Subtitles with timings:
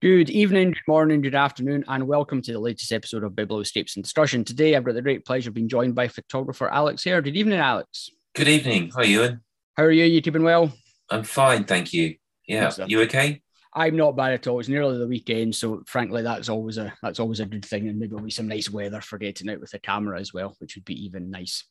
[0.00, 4.04] Good evening, good morning, good afternoon, and welcome to the latest episode of Biblioscapes and
[4.04, 4.44] Discussion.
[4.44, 7.20] Today, I've got the great pleasure of being joined by photographer Alex Hare.
[7.20, 8.08] Good evening, Alex.
[8.36, 8.92] Good evening.
[8.94, 9.40] Hi, Ewan.
[9.76, 10.04] How are you?
[10.04, 10.72] You keeping well?
[11.10, 12.14] I'm fine, thank you.
[12.46, 13.42] Yeah, you okay?
[13.74, 14.60] I'm not bad at all.
[14.60, 17.98] It's nearly the weekend, so frankly, that's always a that's always a good thing, and
[17.98, 20.84] maybe be some nice weather for getting out with the camera as well, which would
[20.84, 21.64] be even nice.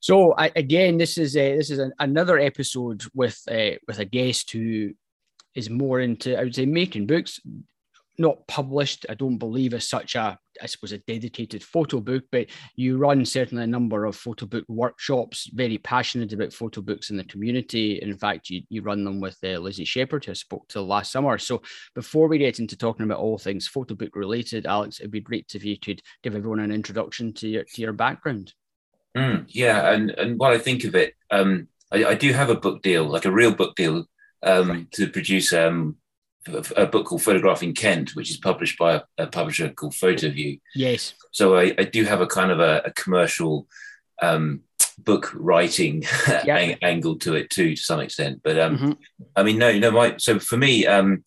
[0.00, 4.04] So I, again, this is a, this is an, another episode with uh, with a
[4.04, 4.94] guest who
[5.56, 7.40] is more into I would say making books,
[8.18, 9.06] not published.
[9.08, 12.46] I don't believe as such a I suppose a dedicated photo book, but
[12.76, 15.50] you run certainly a number of photo book workshops.
[15.52, 18.00] Very passionate about photo books in the community.
[18.00, 21.12] In fact, you, you run them with uh, Lizzie Shepherd, who I spoke to last
[21.12, 21.36] summer.
[21.38, 21.62] So
[21.94, 25.54] before we get into talking about all things photo book related, Alex, it'd be great
[25.54, 28.52] if you could give everyone an introduction to your to your background.
[29.16, 32.54] Mm, yeah, and and what I think of it, um, I, I, do have a
[32.54, 34.04] book deal, like a real book deal,
[34.46, 34.92] um, right.
[34.92, 35.96] to produce um,
[36.76, 40.60] a book called Photographing Kent, which is published by a, publisher called fotoVUE.
[40.74, 41.14] Yes.
[41.32, 43.66] So I, I do have a kind of a, a commercial
[44.22, 44.60] um,
[44.98, 46.04] book writing
[46.44, 46.78] yep.
[46.82, 48.40] angle to it too, to some extent.
[48.44, 48.92] But um, mm-hmm.
[49.34, 49.90] I mean, no, no.
[49.90, 51.24] My so for me, um,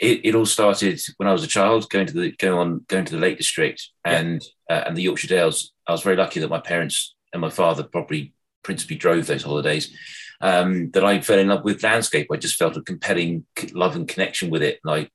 [0.00, 3.04] it, it all started when I was a child, going to the going on going
[3.04, 4.84] to the Lake District and yep.
[4.84, 5.72] uh, and the Yorkshire Dales.
[5.86, 9.94] I was very lucky that my parents and my father probably principally drove those holidays
[10.40, 12.28] um, that I fell in love with landscape.
[12.32, 14.80] I just felt a compelling love and connection with it.
[14.84, 15.08] And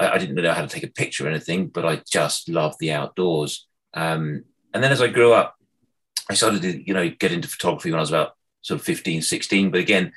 [0.00, 2.76] I, I didn't know how to take a picture or anything, but I just loved
[2.80, 3.66] the outdoors.
[3.94, 5.54] Um, and then as I grew up,
[6.30, 9.22] I started to, you know, get into photography when I was about sort of 15,
[9.22, 9.70] 16.
[9.70, 10.12] But again,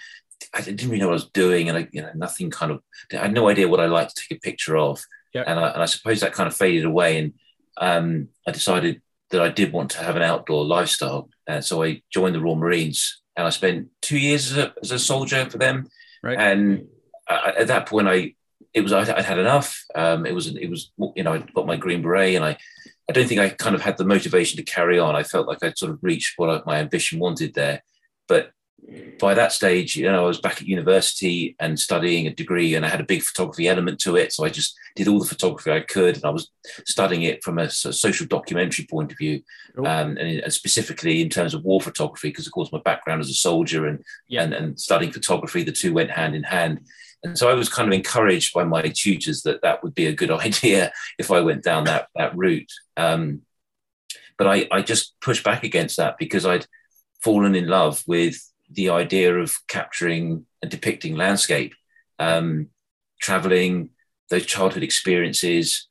[0.54, 1.70] I didn't really know what I was doing.
[1.70, 2.82] And I, you know, nothing kind of,
[3.14, 5.02] I had no idea what I liked to take a picture of.
[5.34, 5.44] Yeah.
[5.48, 7.20] And, I, and I suppose that kind of faded away.
[7.20, 7.34] And
[7.78, 11.30] um, I decided that I did want to have an outdoor lifestyle.
[11.48, 14.92] And so I joined the Royal Marines and I spent two years as a, as
[14.92, 15.88] a soldier for them.
[16.22, 16.38] Right.
[16.38, 16.88] And
[17.28, 18.36] I, at that point, I
[18.74, 19.84] it was I, would had enough.
[19.96, 22.58] Um, it was it was you know I got my green beret, and I
[23.10, 25.16] I don't think I kind of had the motivation to carry on.
[25.16, 27.84] I felt like I'd sort of reached what I, my ambition wanted there,
[28.28, 28.52] but
[29.20, 32.86] by that stage, you know, I was back at university and studying a degree, and
[32.86, 34.34] I had a big photography element to it.
[34.34, 36.50] So I just did all the photography I could, and I was
[36.86, 39.42] studying it from a, social documentary point of view,
[39.78, 43.30] um, and, and, specifically in terms of war photography, because of course my background as
[43.30, 44.44] a soldier and, yeah.
[44.44, 46.82] and and studying photography, the two went hand in hand.
[47.24, 50.14] And so I was kind of encouraged by my tutors that that would be a
[50.14, 52.72] good idea if I went down that that route.
[52.98, 53.42] Um,
[54.38, 56.66] but I, I just pushed back against that because I'd
[57.22, 61.74] fallen in love with the idea of capturing and depicting landscape,
[62.20, 62.68] um,
[63.20, 63.90] traveling,
[64.30, 65.88] those childhood experiences,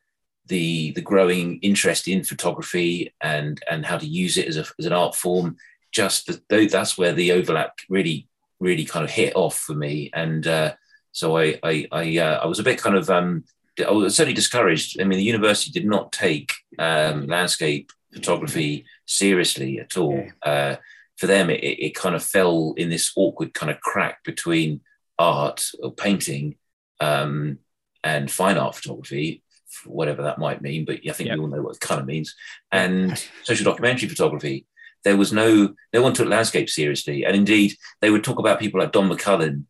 [0.46, 4.86] the the growing interest in photography and and how to use it as, a, as
[4.86, 5.56] an art form.
[5.92, 10.46] Just the, that's where the overlap really really kind of hit off for me, and
[10.46, 10.74] uh,
[11.12, 13.44] so I I I, uh, I, was a bit kind of um,
[13.78, 15.00] I was certainly discouraged.
[15.00, 20.24] I mean, the university did not take um, landscape photography seriously at all.
[20.42, 20.76] Uh,
[21.20, 24.80] for them, it, it kind of fell in this awkward kind of crack between
[25.18, 26.56] art or painting
[26.98, 27.58] um,
[28.02, 29.42] and fine art photography,
[29.84, 30.86] whatever that might mean.
[30.86, 31.36] But I think yep.
[31.36, 32.34] we all know what it kind of means.
[32.72, 34.66] And social documentary photography.
[35.04, 38.80] There was no no one took landscape seriously, and indeed they would talk about people
[38.80, 39.64] like Don McCullin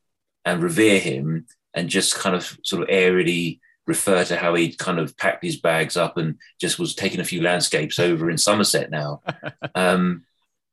[0.45, 5.01] and revere him, and just kind of sort of airily refer to how he'd kind
[5.01, 8.91] of packed his bags up and just was taking a few landscapes over in Somerset
[8.91, 9.21] now.
[9.75, 10.25] Um,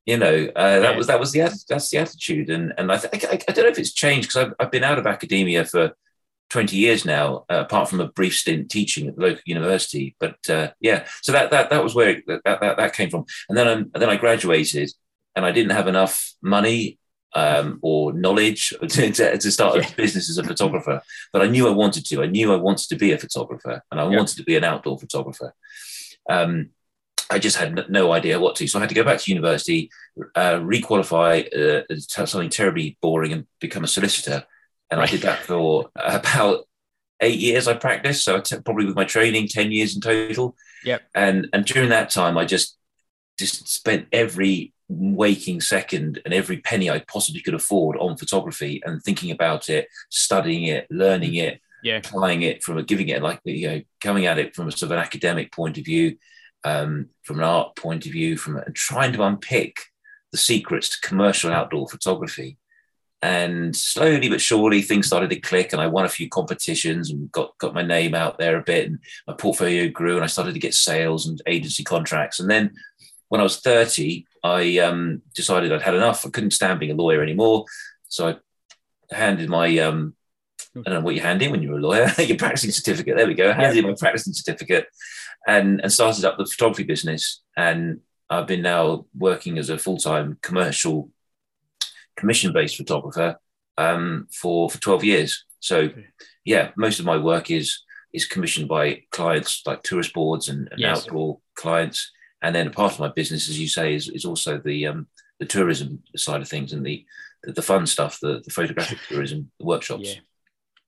[0.07, 2.49] you know uh, that was that was the that's the attitude.
[2.49, 4.85] And and I, th- I, I don't know if it's changed because I've, I've been
[4.85, 5.91] out of academia for
[6.49, 10.15] 20 years now uh, apart from a brief stint teaching at the local university.
[10.19, 13.25] But uh, yeah so that that that was where it, that, that that came from.
[13.49, 14.89] And then i then I graduated
[15.35, 16.99] and I didn't have enough money
[17.35, 21.01] um, or knowledge to, to, to start a business as a photographer.
[21.33, 22.23] But I knew I wanted to.
[22.23, 24.15] I knew I wanted to be a photographer and I yeah.
[24.15, 25.53] wanted to be an outdoor photographer.
[26.29, 26.69] Um,
[27.29, 28.67] I just had no idea what to.
[28.67, 29.89] So I had to go back to university,
[30.35, 34.45] uh, requalify uh, something terribly boring and become a solicitor.
[34.89, 35.01] And.
[35.01, 36.67] I did that for about
[37.21, 37.67] eight years.
[37.67, 40.55] I practiced, so t- probably with my training, ten years in total.
[40.85, 41.01] Yep.
[41.13, 42.77] And and during that time, I just
[43.37, 49.03] just spent every waking second and every penny I possibly could afford on photography and
[49.03, 51.97] thinking about it, studying it, learning it, yeah.
[51.97, 54.91] applying it from a giving it like you know coming at it from a sort
[54.91, 56.17] of an academic point of view
[56.63, 59.77] um, from an art point of view, from trying to unpick
[60.31, 62.57] the secrets to commercial outdoor photography.
[63.21, 67.31] And slowly but surely, things started to click, and I won a few competitions and
[67.31, 70.53] got got my name out there a bit, and my portfolio grew, and I started
[70.53, 72.39] to get sales and agency contracts.
[72.39, 72.75] And then,
[73.29, 76.27] when I was thirty, I um, decided I'd had enough.
[76.27, 77.65] I couldn't stand being a lawyer anymore,
[78.07, 80.15] so I handed my um,
[80.85, 82.11] I don't know what you hand in when you're a lawyer.
[82.19, 83.15] your practicing certificate.
[83.17, 83.53] There we go.
[83.53, 83.81] Handed yeah.
[83.81, 84.87] in my practicing certificate,
[85.47, 87.41] and and started up the photography business.
[87.55, 91.09] And I've been now working as a full time commercial
[92.15, 93.37] commission based photographer
[93.77, 95.45] um, for for 12 years.
[95.59, 95.89] So
[96.43, 97.83] yeah, most of my work is
[98.13, 101.05] is commissioned by clients like tourist boards and, and yes.
[101.05, 102.11] outdoor clients.
[102.41, 105.07] And then a part of my business, as you say, is, is also the um,
[105.39, 107.05] the tourism side of things and the
[107.43, 110.15] the, the fun stuff, the, the photographic tourism, the workshops.
[110.15, 110.21] Yeah.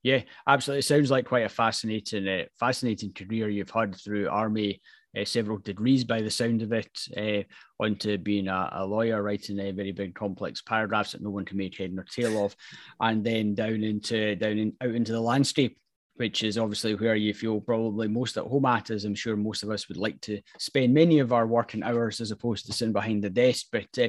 [0.02, 0.80] Yeah, absolutely.
[0.80, 4.80] It sounds like quite a fascinating, uh, fascinating career you've had through army,
[5.18, 7.42] uh, several degrees by the sound of it, uh,
[7.82, 11.58] onto being a, a, lawyer, writing a very big, complex paragraphs that no one can
[11.58, 12.56] make head nor tail of,
[13.00, 15.76] and then down into down in, out into the landscape
[16.20, 19.62] which is obviously where you feel probably most at home at, as I'm sure most
[19.62, 22.92] of us would like to spend many of our working hours as opposed to sitting
[22.92, 23.68] behind the desk.
[23.72, 24.08] But uh,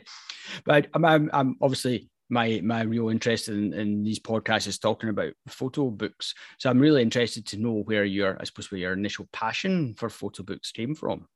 [0.66, 5.10] but I'm, I'm, I'm, obviously my my real interest in, in these podcasts is talking
[5.10, 6.34] about photo books.
[6.58, 10.10] So I'm really interested to know where your I suppose where your initial passion for
[10.10, 11.28] photo books came from.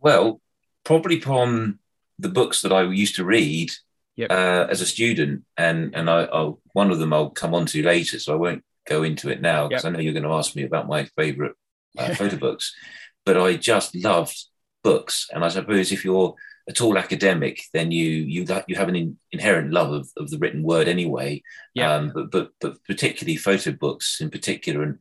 [0.00, 0.40] Well,
[0.84, 1.80] probably from
[2.18, 3.72] the books that I used to read
[4.16, 4.30] yep.
[4.30, 7.82] uh, as a student, and and I, I'll, one of them I'll come on to
[7.82, 9.92] later, so I won't go into it now because yep.
[9.92, 11.54] I know you're going to ask me about my favorite
[11.98, 12.74] uh, photo books,
[13.26, 14.36] but I just loved
[14.82, 15.28] books.
[15.32, 16.34] And I suppose if you're
[16.68, 20.38] at all academic, then you you you have an in, inherent love of, of the
[20.38, 21.42] written word anyway.
[21.74, 21.92] Yeah.
[21.94, 24.98] Um, but but but particularly photo books in particular, and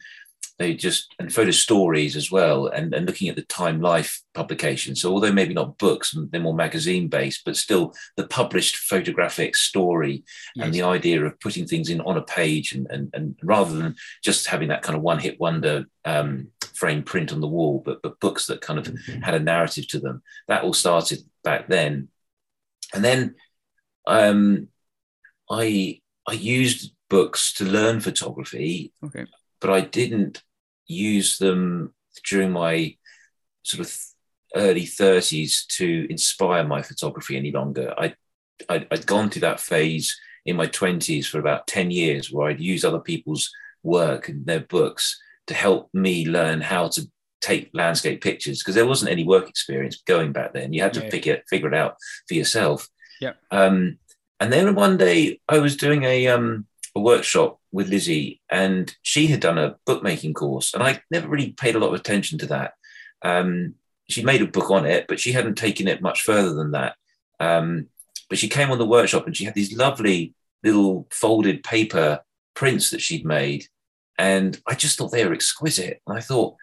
[0.61, 5.01] they just and photo stories as well and, and looking at the time life publications
[5.01, 10.23] so although maybe not books they're more magazine based but still the published photographic story
[10.55, 10.65] yes.
[10.65, 13.95] and the idea of putting things in on a page and, and, and rather than
[14.23, 16.47] just having that kind of one hit wonder um,
[16.81, 19.21] frame print on the wall but, but books that kind of mm-hmm.
[19.21, 22.07] had a narrative to them that all started back then
[22.93, 23.35] and then
[24.07, 24.67] um,
[25.47, 29.25] I I used books to learn photography okay
[29.59, 30.41] but I didn't
[30.87, 31.93] use them
[32.27, 32.97] during my
[33.61, 33.95] sort of
[34.55, 37.93] early 30s to inspire my photography any longer.
[37.97, 38.15] I,
[38.67, 42.59] I, had gone through that phase in my 20s for about 10 years where I'd
[42.59, 43.49] use other people's
[43.83, 47.09] work and their books to help me learn how to
[47.41, 50.71] take landscape pictures because there wasn't any work experience going back then.
[50.71, 51.09] You had to yeah.
[51.09, 52.87] pick it, figure it out for yourself.
[53.19, 53.33] Yeah.
[53.51, 53.97] Um,
[54.39, 56.65] and then one day I was doing a um,
[56.95, 61.51] a workshop with Lizzie, and she had done a bookmaking course, and I never really
[61.51, 62.73] paid a lot of attention to that.
[63.21, 63.75] Um,
[64.09, 66.95] she made a book on it, but she hadn't taken it much further than that.
[67.39, 67.87] Um,
[68.29, 70.33] but she came on the workshop, and she had these lovely
[70.63, 72.21] little folded paper
[72.55, 73.67] prints that she'd made,
[74.21, 75.99] and I just thought they were exquisite.
[76.05, 76.55] And I thought,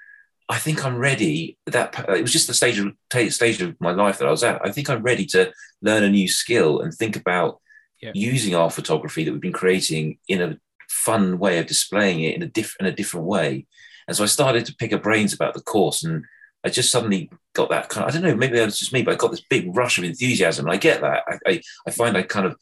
[0.49, 1.59] I think I'm ready.
[1.67, 2.95] That it was just the stage of
[3.33, 4.65] stage of my life that I was at.
[4.65, 5.53] I think I'm ready to
[5.83, 7.61] learn a new skill and think about
[8.01, 8.13] yeah.
[8.15, 10.57] using our photography that we've been creating in a
[10.89, 13.67] fun way of displaying it in a different in a different way.
[14.07, 16.25] And so I started to pick up brains about the course, and
[16.63, 19.03] I just suddenly got that kind of I don't know maybe that was just me,
[19.03, 20.67] but I got this big rush of enthusiasm.
[20.67, 21.25] And I get that.
[21.27, 22.57] I I, I find I kind of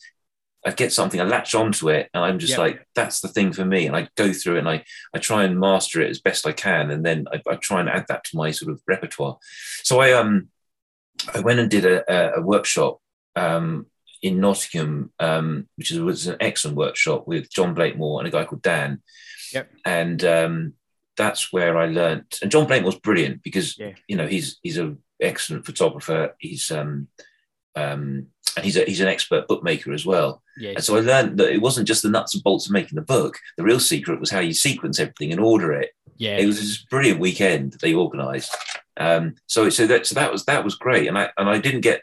[0.67, 2.59] I get something, I latch onto it, and I'm just yeah.
[2.59, 3.87] like, that's the thing for me.
[3.87, 4.85] And I go through it and I,
[5.15, 6.91] I try and master it as best I can.
[6.91, 9.39] And then I, I try and add that to my sort of repertoire.
[9.85, 10.49] So I um
[11.35, 13.01] I went and did a, a workshop
[13.37, 13.87] um,
[14.23, 18.45] in Nottingham, um, which is, was an excellent workshop with John Blakemore and a guy
[18.45, 19.03] called Dan.
[19.53, 19.71] Yep.
[19.85, 20.75] And um,
[21.17, 22.39] that's where I learned.
[22.43, 23.93] And John Blakemore's brilliant because yeah.
[24.09, 26.35] you know he's he's an excellent photographer.
[26.39, 27.09] He's um,
[27.77, 30.43] um, and he's a, he's an expert bookmaker as well.
[30.57, 32.97] Yeah, and so I learned that it wasn't just the nuts and bolts of making
[32.97, 33.39] the book.
[33.57, 35.91] The real secret was how you sequence everything and order it.
[36.17, 38.57] Yeah, it was this brilliant weekend that they organised.
[38.97, 41.83] Um, so so that so that was that was great, and I and I didn't
[41.83, 42.03] get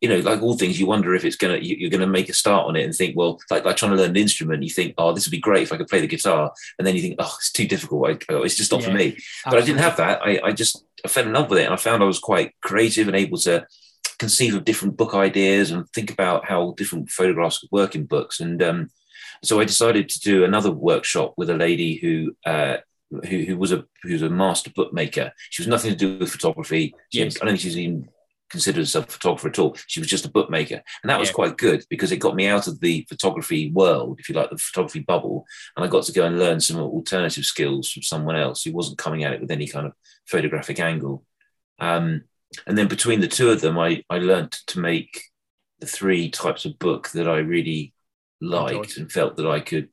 [0.00, 2.66] you know, like all things, you wonder if it's gonna you're gonna make a start
[2.66, 5.12] on it and think, well, like like trying to learn an instrument, you think, oh,
[5.12, 7.34] this would be great if I could play the guitar, and then you think, oh,
[7.38, 8.10] it's too difficult.
[8.10, 9.10] I, oh, it's just not yeah, for me.
[9.44, 9.58] But absolutely.
[9.58, 10.20] I didn't have that.
[10.22, 12.54] I, I just I fell in love with it, and I found I was quite
[12.62, 13.66] creative and able to
[14.18, 18.40] conceive of different book ideas and think about how different photographs could work in books.
[18.40, 18.88] And um,
[19.42, 22.36] so I decided to do another workshop with a lady who.
[22.44, 22.78] Uh,
[23.28, 25.30] who, who was a who's a master bookmaker.
[25.50, 26.92] She was nothing to do with photography.
[27.12, 27.36] She, yes.
[27.36, 28.08] I don't think she's even
[28.50, 29.76] considered herself a photographer at all.
[29.86, 30.82] She was just a bookmaker.
[31.02, 31.34] And that was yeah.
[31.34, 34.58] quite good because it got me out of the photography world, if you like, the
[34.58, 35.44] photography bubble.
[35.76, 38.98] And I got to go and learn some alternative skills from someone else who wasn't
[38.98, 39.92] coming at it with any kind of
[40.26, 41.24] photographic angle.
[41.78, 42.24] Um,
[42.66, 45.22] and then between the two of them, I, I learned to make
[45.80, 47.92] the three types of book that I really
[48.40, 49.88] liked and felt that I could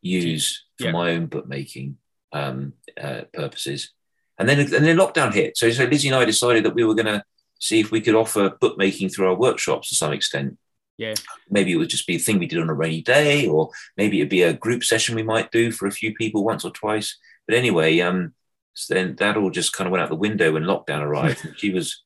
[0.00, 0.92] use for yeah.
[0.92, 1.96] my own bookmaking
[2.32, 3.92] um, uh, purposes.
[4.38, 5.56] And then, and then lockdown hit.
[5.56, 7.22] So, so Lizzie and I decided that we were going to
[7.60, 10.58] see if we could offer bookmaking through our workshops to some extent.
[10.98, 11.14] Yeah.
[11.48, 14.18] Maybe it would just be a thing we did on a rainy day, or maybe
[14.18, 17.16] it'd be a group session we might do for a few people once or twice.
[17.46, 18.34] But anyway, um,
[18.74, 21.44] so then that all just kind of went out the window when lockdown arrived.
[21.44, 22.02] and she was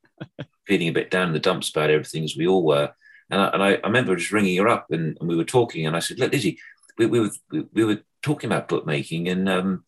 [0.66, 2.92] feeling a bit down in the dumps about everything, as we all were.
[3.30, 5.86] And I, and I, I remember just ringing her up and, and, we were talking,
[5.86, 6.58] and I said, "Look, Lizzie,
[6.98, 9.84] we, we were we, we, were talking about bookmaking, and um,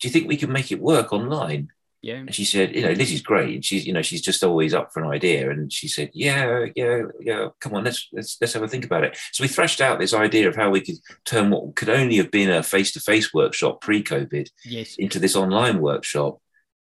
[0.00, 1.68] do you think we could make it work online?"
[2.02, 2.14] Yeah.
[2.14, 3.54] And she said, you know, Lizzie's great.
[3.54, 5.50] And she's, you know, she's just always up for an idea.
[5.50, 9.04] And she said, yeah, yeah, yeah, come on, let's let's let's have a think about
[9.04, 9.18] it.
[9.32, 12.30] So we thrashed out this idea of how we could turn what could only have
[12.30, 14.96] been a face-to-face workshop pre-COVID yes.
[14.96, 16.38] into this online workshop.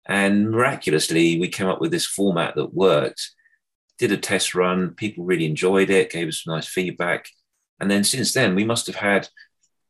[0.06, 3.32] And miraculously, we came up with this format that worked.
[3.98, 7.30] Did a test run, people really enjoyed it, gave us some nice feedback.
[7.80, 9.30] And then since then, we must have had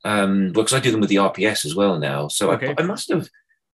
[0.03, 2.27] um, well, because I do them with the RPS as well now.
[2.27, 2.75] So okay.
[2.77, 3.27] I, I must have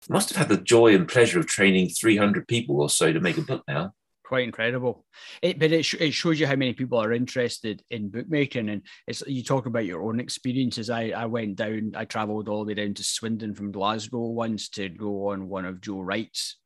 [0.08, 3.38] must have had the joy and pleasure of training 300 people or so to make
[3.38, 3.92] a book now.
[4.24, 5.04] Quite incredible.
[5.40, 8.68] It, but it, sh- it shows you how many people are interested in bookmaking.
[8.68, 10.90] And it's you talk about your own experiences.
[10.90, 14.68] I, I went down, I traveled all the way down to Swindon from Glasgow once
[14.70, 16.56] to go on one of Joe Wright's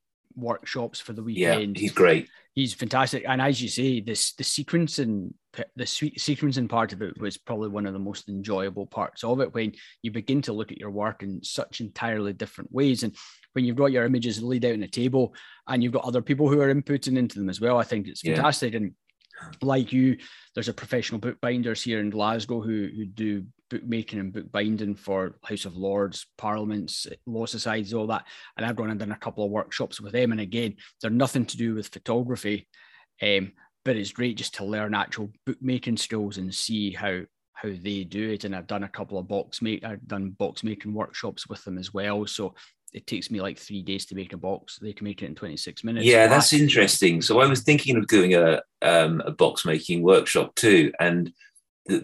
[0.40, 1.76] workshops for the weekend.
[1.76, 2.28] Yeah, he's great.
[2.54, 3.24] He's fantastic.
[3.26, 5.32] And as you say, this the sequencing
[5.76, 9.52] the sequencing part of it was probably one of the most enjoyable parts of it
[9.52, 13.16] when you begin to look at your work in such entirely different ways and
[13.52, 15.34] when you've got your images laid out on a table
[15.66, 18.20] and you've got other people who are inputting into them as well i think it's
[18.20, 18.78] fantastic yeah.
[18.78, 18.92] and
[19.60, 20.16] like you
[20.54, 25.64] there's a professional bookbinders here in glasgow who, who do bookmaking and bookbinding for house
[25.64, 28.24] of lords parliaments law societies all that
[28.56, 31.46] and i've gone and done a couple of workshops with them and again they're nothing
[31.46, 32.66] to do with photography
[33.22, 33.52] um,
[33.84, 37.22] but it's great just to learn actual bookmaking skills and see how
[37.54, 38.44] how they do it.
[38.44, 41.78] And I've done a couple of box make I've done box making workshops with them
[41.78, 42.26] as well.
[42.26, 42.54] So
[42.92, 44.78] it takes me like three days to make a box.
[44.80, 46.06] They can make it in 26 minutes.
[46.06, 47.22] Yeah, that's interesting.
[47.22, 51.32] So I was thinking of doing a um, a box making workshop too, and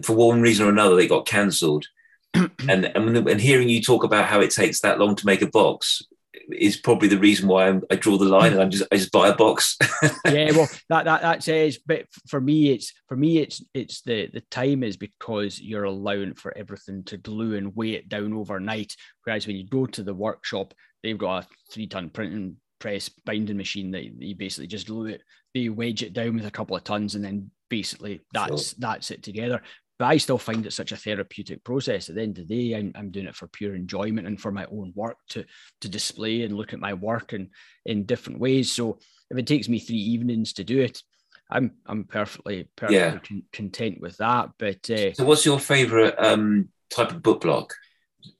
[0.03, 1.85] for one reason or another, they got cancelled.
[2.33, 5.47] and, and and hearing you talk about how it takes that long to make a
[5.47, 6.03] box
[6.51, 9.11] is probably the reason why I'm, i draw the line and I'm just I just
[9.11, 9.77] buy a box.
[10.25, 14.29] yeah, well, that that that says, but for me, it's for me, it's it's the
[14.33, 18.95] the time is because you're allowing for everything to glue and weigh it down overnight.
[19.23, 23.57] Whereas when you go to the workshop, they've got a three ton printing press binding
[23.57, 25.21] machine that you basically just glue it,
[25.53, 28.75] they wedge it down with a couple of tons, and then basically that's sure.
[28.79, 29.61] that's it together
[29.99, 32.07] but I still find it such a therapeutic process.
[32.07, 34.51] At the end of the day, I'm, I'm doing it for pure enjoyment and for
[34.51, 35.43] my own work to
[35.81, 37.49] to display and look at my work and
[37.85, 38.71] in different ways.
[38.71, 38.99] So
[39.31, 41.01] if it takes me three evenings to do it,
[41.49, 43.17] I'm I'm perfectly perfectly yeah.
[43.19, 44.49] con- content with that.
[44.59, 47.73] But uh, so, what's your favorite um, type of book block?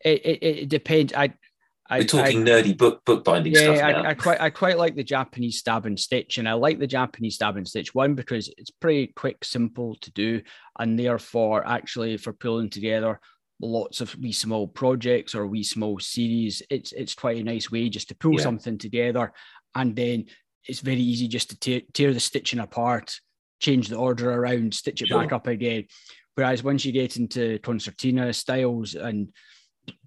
[0.03, 1.13] It, it, it depends.
[1.13, 1.33] I
[1.89, 3.75] we're talking I, nerdy book bookbinding yeah, stuff.
[3.77, 6.79] Yeah, I, I, quite I quite like the Japanese stab and stitch, and I like
[6.79, 10.41] the Japanese stab and stitch one because it's pretty quick, simple to do,
[10.79, 13.19] and therefore actually for pulling together
[13.61, 17.89] lots of wee small projects or wee small series, it's it's quite a nice way
[17.89, 18.43] just to pull yeah.
[18.43, 19.31] something together,
[19.75, 20.25] and then
[20.65, 23.19] it's very easy just to tear, tear the stitching apart,
[23.59, 25.21] change the order around, stitch it sure.
[25.21, 25.85] back up again.
[26.35, 29.29] Whereas once you get into concertina styles and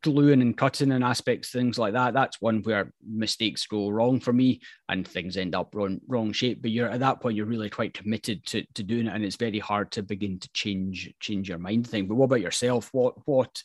[0.03, 2.15] gluing and cutting and aspects, things like that.
[2.15, 6.63] That's one where mistakes go wrong for me and things end up wrong, wrong shape.
[6.63, 9.37] But you're at that point, you're really quite committed to, to doing it, and it's
[9.37, 12.07] very hard to begin to change change your mind thing.
[12.07, 12.91] But what about yourself?
[12.93, 13.63] What what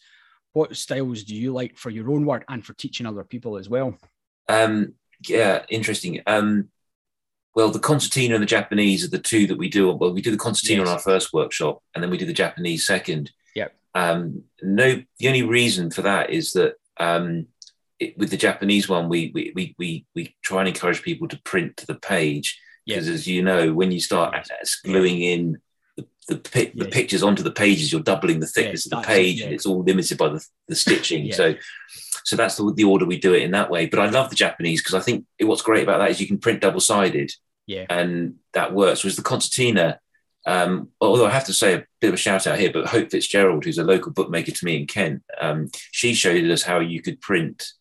[0.53, 3.69] what styles do you like for your own work and for teaching other people as
[3.69, 3.97] well?
[4.47, 4.93] Um,
[5.27, 6.21] yeah, interesting.
[6.25, 6.69] Um,
[7.55, 9.91] well, the concertina and the Japanese are the two that we do.
[9.91, 10.87] Well, we do the concertina yes.
[10.89, 13.31] on our first workshop, and then we do the Japanese second.
[13.95, 17.47] Um, no, the only reason for that is that um,
[17.99, 21.41] it, with the Japanese one, we, we we we we try and encourage people to
[21.43, 24.47] print to the page because, as you know, when you start
[24.83, 25.57] gluing in
[25.95, 26.89] the, the, the yeah.
[26.91, 29.45] pictures onto the pages, you're doubling the thickness yeah, of the page, yeah.
[29.45, 31.31] and it's all limited by the, the stitching.
[31.31, 31.55] So,
[32.23, 33.85] so that's the, the order we do it in that way.
[33.85, 36.37] But I love the Japanese because I think what's great about that is you can
[36.37, 37.31] print double sided,
[37.65, 39.03] yeah, and that works.
[39.03, 39.99] Whereas the concertina
[40.45, 43.11] um, although I have to say a bit of a shout out here, but Hope
[43.11, 47.01] Fitzgerald, who's a local bookmaker to me in Kent, um, she showed us how you
[47.01, 47.71] could print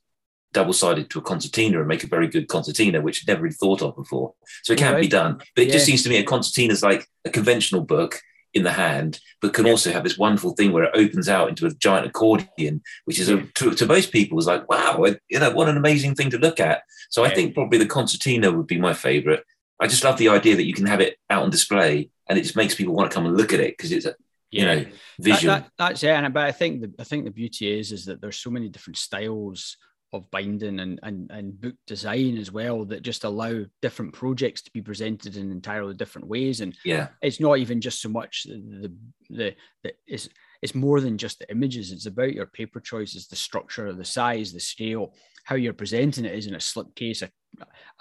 [0.55, 3.55] double sided to a concertina and make a very good concertina, which I'd never really
[3.55, 4.35] thought of before.
[4.63, 5.03] So it can right.
[5.03, 5.39] be done.
[5.55, 5.73] But it yeah.
[5.75, 8.21] just seems to me a concertina is like a conventional book
[8.55, 9.73] in the hand, but can yeah.
[9.73, 13.29] also have this wonderful thing where it opens out into a giant accordion, which is
[13.29, 16.39] a, to, to, most people is like, wow, you know, what an amazing thing to
[16.39, 16.83] look at.
[17.11, 19.45] So I think probably the concertina would be my favorite.
[19.85, 22.43] I just love the idea that you can have it out on display and it
[22.43, 24.15] just makes people want to come and look at it because it's a
[24.51, 24.87] you know
[25.21, 25.55] visual.
[25.55, 26.09] That, that, that's it.
[26.09, 28.71] And but I think the I think the beauty is is that there's so many
[28.71, 29.77] different styles
[30.15, 34.71] of binding and, and and book design as well that just allow different projects to
[34.71, 38.93] be presented in entirely different ways and yeah it's not even just so much the
[39.29, 40.29] the, the it's
[40.63, 44.53] it's more than just the images it's about your paper choices the structure the size
[44.53, 45.13] the scale
[45.45, 47.31] how you're presenting it is in a slipcase a,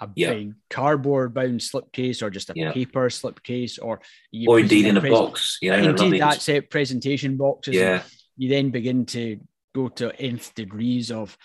[0.00, 0.32] a yeah.
[0.32, 2.72] big cardboard bound slipcase or just a yeah.
[2.72, 4.00] paper slipcase or
[4.48, 8.02] or indeed in a box you know indeed that's it presentation boxes yeah
[8.36, 9.38] you then begin to
[9.74, 11.36] go to nth degrees of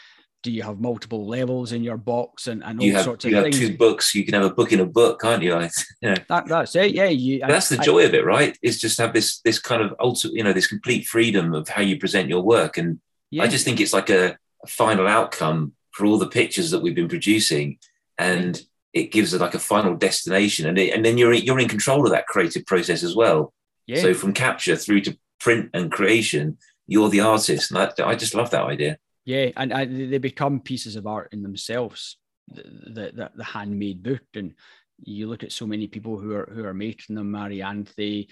[0.41, 3.41] do you have multiple levels in your box and, and all have, sorts of you
[3.41, 3.59] things?
[3.59, 4.15] have two books.
[4.15, 5.51] You can have a book in a book, can't you?
[6.01, 6.15] yeah.
[6.29, 6.93] That, that's it.
[6.93, 7.09] Yeah.
[7.09, 8.57] You, that's the joy I, of it, right?
[8.61, 11.81] Is just have this this kind of ultimate, you know, this complete freedom of how
[11.81, 12.77] you present your work.
[12.77, 13.01] And
[13.31, 13.43] yeah.
[13.43, 16.95] I just think it's like a, a, final outcome for all the pictures that we've
[16.95, 17.77] been producing,
[18.17, 18.61] and
[18.93, 20.65] it gives it like a final destination.
[20.65, 23.53] And it, and then you're you're in control of that creative process as well.
[23.85, 24.01] Yeah.
[24.01, 27.71] So from capture through to print and creation, you're the artist.
[27.71, 28.97] And I, I just love that idea.
[29.25, 32.17] Yeah, and, and they become pieces of art in themselves.
[32.47, 34.55] The, the, the handmade book, and
[35.03, 37.31] you look at so many people who are who are making them.
[37.31, 38.27] Marianthe,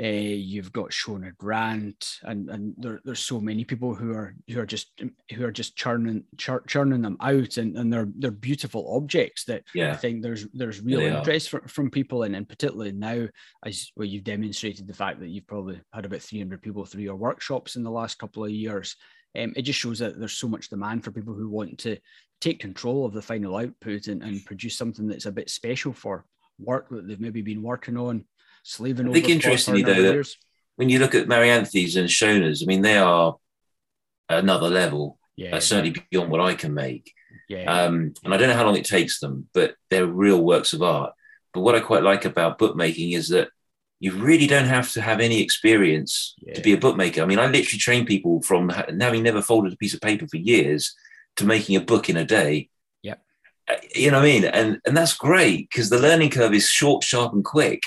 [0.00, 4.58] uh, you've got Shona Grant, and and there, there's so many people who are who
[4.60, 4.90] are just
[5.34, 9.64] who are just churning chur, churning them out, and, and they're they're beautiful objects that
[9.74, 9.92] yeah.
[9.92, 13.26] I think there's there's real interest from, from people, and and particularly now
[13.64, 17.16] as well, you've demonstrated the fact that you've probably had about 300 people through your
[17.16, 18.96] workshops in the last couple of years
[19.38, 21.96] um, it just shows that there's so much demand for people who want to
[22.40, 26.26] take control of the final output and, and produce something that's a bit special for
[26.58, 28.24] work that they've maybe been working on,
[28.62, 30.34] slaving I think interestingly though, that
[30.76, 33.36] when you look at Marianthe's and Shona's, I mean, they are
[34.28, 35.56] another level, yeah.
[35.56, 37.12] Uh, certainly beyond what I can make.
[37.48, 37.64] Yeah.
[37.64, 40.82] Um, and I don't know how long it takes them, but they're real works of
[40.82, 41.12] art.
[41.54, 43.48] But what I quite like about bookmaking is that
[44.00, 46.54] you really don't have to have any experience yeah.
[46.54, 47.22] to be a bookmaker.
[47.22, 50.38] I mean, I literally train people from having never folded a piece of paper for
[50.38, 50.94] years
[51.36, 52.68] to making a book in a day.
[53.02, 53.14] Yeah.
[53.68, 54.44] Uh, you know what I mean?
[54.44, 57.82] And and that's great because the learning curve is short, sharp, and quick.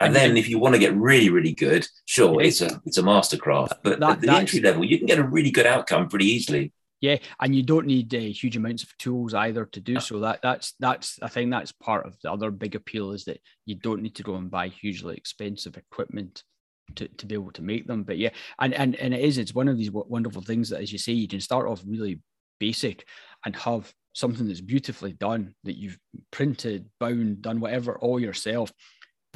[0.00, 2.98] And, and then if you want to get really, really good, sure, it's a it's
[2.98, 3.78] a mastercraft.
[3.82, 6.72] But that, at the entry level, you can get a really good outcome pretty easily.
[7.00, 10.20] Yeah, and you don't need uh, huge amounts of tools either to do so.
[10.20, 13.76] That that's that's I think that's part of the other big appeal is that you
[13.76, 16.42] don't need to go and buy hugely expensive equipment
[16.96, 18.02] to, to be able to make them.
[18.02, 20.92] But yeah, and and and it is it's one of these wonderful things that, as
[20.92, 22.20] you say, you can start off really
[22.58, 23.06] basic
[23.44, 25.98] and have something that's beautifully done that you've
[26.32, 28.72] printed, bound, done whatever all yourself,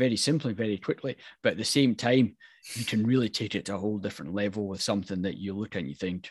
[0.02, 1.16] very simply, very quickly.
[1.42, 2.36] But at the same time,
[2.74, 5.76] you can really take it to a whole different level with something that you look
[5.76, 6.28] at and you think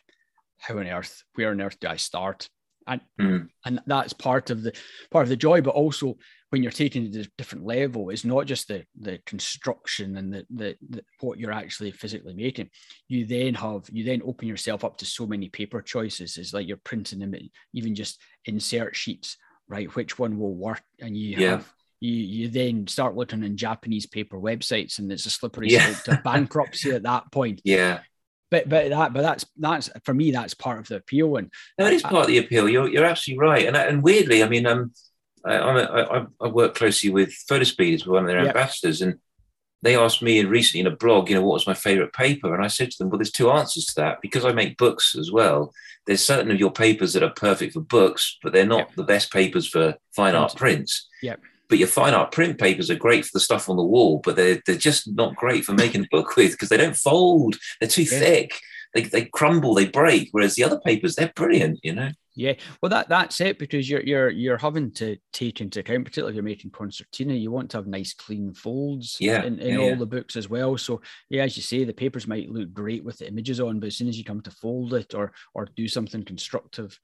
[0.57, 2.49] how on earth, where on earth do I start?
[2.86, 3.47] And mm.
[3.65, 4.73] and that's part of the
[5.10, 6.17] part of the joy, but also
[6.49, 10.34] when you're taking it to a different level, it's not just the the construction and
[10.34, 12.69] the, the, the what you're actually physically making.
[13.07, 16.38] You then have you then open yourself up to so many paper choices.
[16.38, 17.36] It's like you're printing them,
[17.73, 19.38] even just insert sheets,
[19.69, 19.95] right?
[19.95, 20.81] Which one will work?
[20.99, 21.49] And you yeah.
[21.51, 25.93] have you you then start looking in Japanese paper websites, and it's a slippery yeah.
[25.93, 27.61] slope to bankruptcy at that point.
[27.71, 27.99] Yeah,
[28.51, 31.87] but but that but that's that's for me that's part of the appeal and no,
[31.87, 34.49] it is part I, of the appeal you're, you're absolutely right and and weirdly i
[34.49, 34.91] mean um
[35.45, 38.55] I, I'm a, I, I work closely with Fotospeed as one of their yep.
[38.55, 39.17] ambassadors and
[39.81, 42.53] they asked me recently in a blog, you know, what was my favorite paper?
[42.53, 44.21] And I said to them, well, there's two answers to that.
[44.21, 45.73] Because I make books as well,
[46.05, 48.95] there's certain of your papers that are perfect for books, but they're not yep.
[48.95, 51.09] the best papers for fine art prints.
[51.23, 51.39] Yep.
[51.71, 54.36] But your fine art print papers are great for the stuff on the wall, but
[54.36, 57.55] they're, they're just not great for making a book with because they don't fold.
[57.79, 58.19] They're too yeah.
[58.19, 58.60] thick.
[58.93, 60.27] They, they crumble, they break.
[60.31, 62.10] Whereas the other papers, they're brilliant, you know?
[62.34, 66.31] Yeah, well, that that's it because you're you're you're having to take into account, particularly
[66.31, 69.77] if you're making concertina, you want to have nice clean folds yeah, in, in yeah,
[69.79, 69.95] all yeah.
[69.95, 70.77] the books as well.
[70.77, 73.88] So yeah, as you say, the papers might look great with the images on, but
[73.88, 76.97] as soon as you come to fold it or or do something constructive,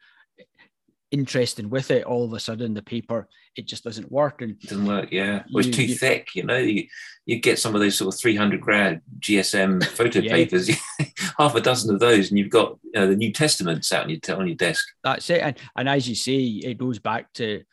[1.11, 4.61] interesting with it, all of a sudden the paper it just doesn't work and it
[4.61, 5.11] doesn't work.
[5.11, 6.35] Yeah, well, it's too you, thick.
[6.35, 6.87] You know, you,
[7.25, 10.31] you get some of those sort of three hundred grad GSM photo yeah.
[10.31, 10.69] papers,
[11.37, 14.09] half a dozen of those, and you've got you know, the New Testament sat on
[14.09, 14.85] your on your desk.
[15.03, 17.63] That's it, and and as you say, it goes back to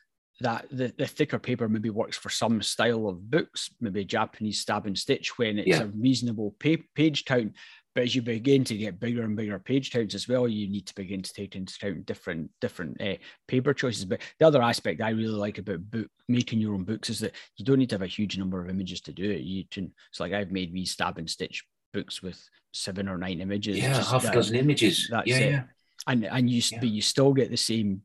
[0.41, 4.87] that the, the thicker paper maybe works for some style of books, maybe Japanese stab
[4.87, 5.83] and stitch when it's yeah.
[5.83, 7.53] a reasonable page, page count.
[7.95, 10.87] But as you begin to get bigger and bigger page counts as well, you need
[10.87, 13.15] to begin to take into account different different uh,
[13.47, 14.05] paper choices.
[14.05, 17.35] But the other aspect I really like about book making your own books is that
[17.57, 19.43] you don't need to have a huge number of images to do it.
[19.43, 23.41] You can it's like I've made these stab and stitch books with seven or nine
[23.41, 23.79] images.
[23.79, 25.09] Yeah, just, half a dozen images.
[25.11, 25.51] That's yeah, it.
[25.53, 25.63] Yeah.
[26.09, 26.81] And and you yeah.
[26.81, 28.03] but you still get the same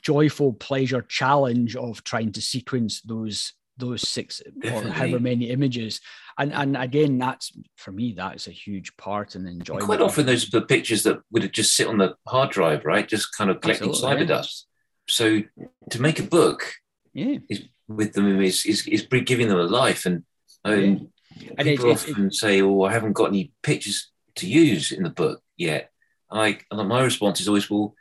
[0.00, 4.90] joyful pleasure challenge of trying to sequence those those six Definitely.
[4.90, 6.00] or however many images.
[6.38, 9.86] And and again, that's for me, that's a huge part and enjoyment.
[9.86, 13.06] Quite often, those are the pictures that would just sit on the hard drive, right?
[13.06, 14.26] Just kind of collecting cyber yeah.
[14.26, 14.66] dust.
[15.08, 15.42] So
[15.90, 16.72] to make a book,
[17.12, 20.06] yeah, is, with them is, is is giving them a life.
[20.06, 20.24] And
[20.64, 21.50] um, yeah.
[21.58, 25.02] and people it, often it, say, "Oh, I haven't got any pictures to use in
[25.02, 25.90] the book yet."
[26.30, 27.94] I and my response is always, "Well."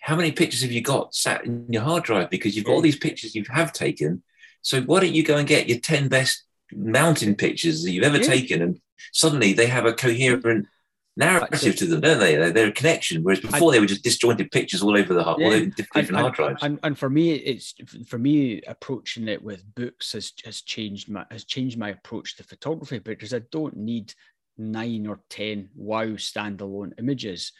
[0.00, 2.28] How many pictures have you got sat in your hard drive?
[2.28, 4.22] Because you've got all these pictures you have taken,
[4.64, 8.16] so why don't you go and get your 10 best mountain pictures that you've ever
[8.16, 8.22] yeah.
[8.22, 8.62] taken?
[8.62, 8.80] And
[9.12, 10.66] suddenly they have a coherent
[11.18, 12.34] narrative to them, don't they?
[12.34, 13.22] They're, they're a connection.
[13.22, 15.26] Whereas before they were just disjointed pictures all over the yeah.
[15.26, 16.62] all over different and, hard drives.
[16.62, 17.74] And, and for me, it's
[18.06, 22.42] for me approaching it with books has has changed my has changed my approach to
[22.42, 24.14] photography because I don't need
[24.56, 27.52] nine or ten wow standalone images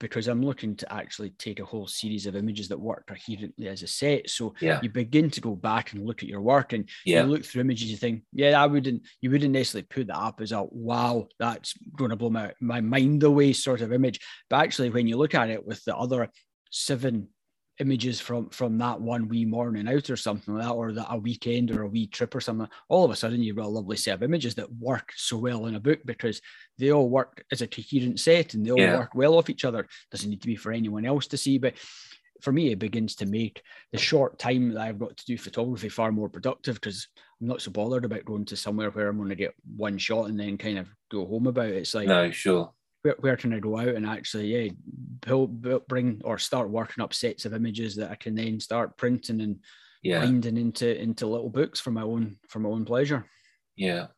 [0.00, 3.82] because I'm looking to actually take a whole series of images that work coherently as
[3.82, 4.28] a set.
[4.28, 4.80] So yeah.
[4.82, 7.22] you begin to go back and look at your work and yeah.
[7.22, 10.40] you look through images, you think, yeah, I wouldn't, you wouldn't necessarily put that up
[10.40, 14.18] as a wow, that's going to blow my, my mind away sort of image.
[14.48, 16.30] But actually, when you look at it with the other
[16.70, 17.28] seven
[17.80, 21.18] images from from that one wee morning out or something like that, or that a
[21.18, 23.96] weekend or a wee trip or something, all of a sudden you've got a lovely
[23.96, 26.40] set of images that work so well in a book because
[26.78, 28.98] they all work as a coherent set and they all yeah.
[28.98, 29.86] work well off each other.
[30.10, 31.74] Doesn't need to be for anyone else to see, but
[32.42, 33.62] for me, it begins to make
[33.92, 37.06] the short time that I've got to do photography far more productive because
[37.40, 40.30] I'm not so bothered about going to somewhere where I'm going to get one shot
[40.30, 41.76] and then kind of go home about it.
[41.76, 44.72] It's like, no, sure where, where can I go out and actually, yeah,
[45.20, 48.96] build, build, bring or start working up sets of images that I can then start
[48.96, 49.60] printing and
[50.02, 50.20] yeah.
[50.20, 53.26] binding into into little books for my own for my own pleasure.
[53.76, 54.08] Yeah.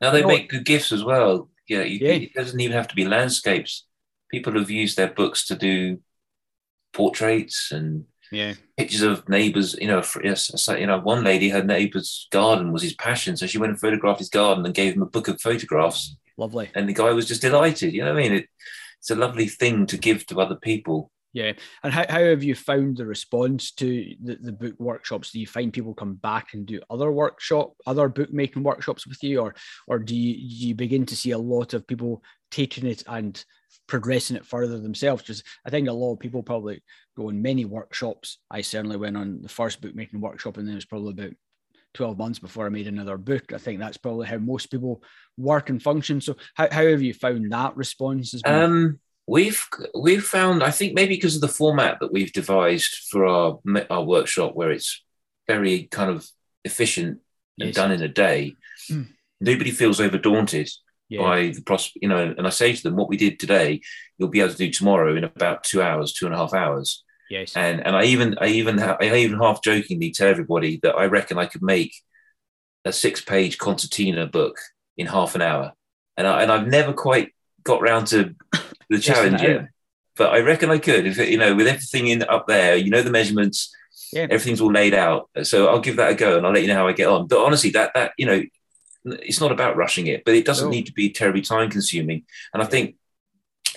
[0.00, 1.50] Now they you know, make good gifts as well.
[1.68, 3.86] Yeah, you, yeah, it doesn't even have to be landscapes.
[4.30, 5.98] People have used their books to do
[6.92, 12.26] portraits and yeah pictures of neighbors you know yes you know one lady her neighbor's
[12.32, 15.06] garden was his passion so she went and photographed his garden and gave him a
[15.06, 16.70] book of photographs Lovely.
[16.74, 17.92] And the guy was just delighted.
[17.92, 18.32] You know what I mean?
[18.38, 18.46] It,
[18.98, 21.10] it's a lovely thing to give to other people.
[21.32, 21.52] Yeah.
[21.82, 25.30] And how, how have you found the response to the, the book workshops?
[25.30, 29.40] Do you find people come back and do other workshop, other bookmaking workshops with you,
[29.40, 29.54] or
[29.86, 33.44] or do you, do you begin to see a lot of people taking it and
[33.86, 35.22] progressing it further themselves?
[35.22, 36.82] Because I think a lot of people probably
[37.18, 38.38] go on many workshops.
[38.50, 41.34] I certainly went on the first bookmaking workshop, and then it was probably about
[41.96, 43.52] 12 months before I made another book.
[43.52, 45.02] I think that's probably how most people
[45.36, 46.20] work and function.
[46.20, 48.64] So how, how have you found that response as well?
[48.64, 49.66] Um, we've
[49.98, 53.58] we've found I think maybe because of the format that we've devised for our
[53.90, 55.02] our workshop where it's
[55.48, 56.28] very kind of
[56.64, 57.18] efficient
[57.58, 57.74] and yes.
[57.74, 58.54] done in a day.
[58.90, 59.08] Mm.
[59.40, 60.68] Nobody feels over daunted
[61.08, 61.22] yeah.
[61.22, 62.34] by the prospect, you know.
[62.36, 63.80] And I say to them, what we did today,
[64.18, 67.04] you'll be able to do tomorrow in about two hours, two and a half hours.
[67.30, 67.56] Yes.
[67.56, 71.38] And and I even I even I even half jokingly tell everybody that I reckon
[71.38, 71.94] I could make
[72.84, 74.58] a six page concertina book
[74.96, 75.72] in half an hour,
[76.16, 77.34] and I, and I've never quite
[77.64, 78.34] got round to
[78.90, 79.68] the challenge yet.
[80.16, 83.02] But I reckon I could if you know with everything in up there, you know
[83.02, 83.74] the measurements,
[84.12, 84.22] yeah.
[84.22, 85.28] everything's all laid out.
[85.42, 87.26] So I'll give that a go, and I'll let you know how I get on.
[87.26, 88.42] But honestly, that that you know,
[89.04, 90.70] it's not about rushing it, but it doesn't no.
[90.70, 92.24] need to be terribly time consuming.
[92.54, 92.96] And I think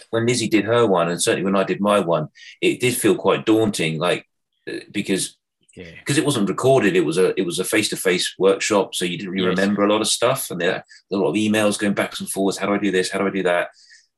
[0.10, 2.30] when Lizzie did her one, and certainly when I did my one,
[2.62, 4.28] it did feel quite daunting, like
[4.68, 5.38] uh, because
[5.76, 6.24] because yeah.
[6.24, 6.96] it wasn't recorded.
[6.96, 9.58] It was a it was a face to face workshop, so you didn't really yes.
[9.58, 12.58] remember a lot of stuff, and there a lot of emails going back and forwards.
[12.58, 13.10] How do I do this?
[13.10, 13.70] How do I do that?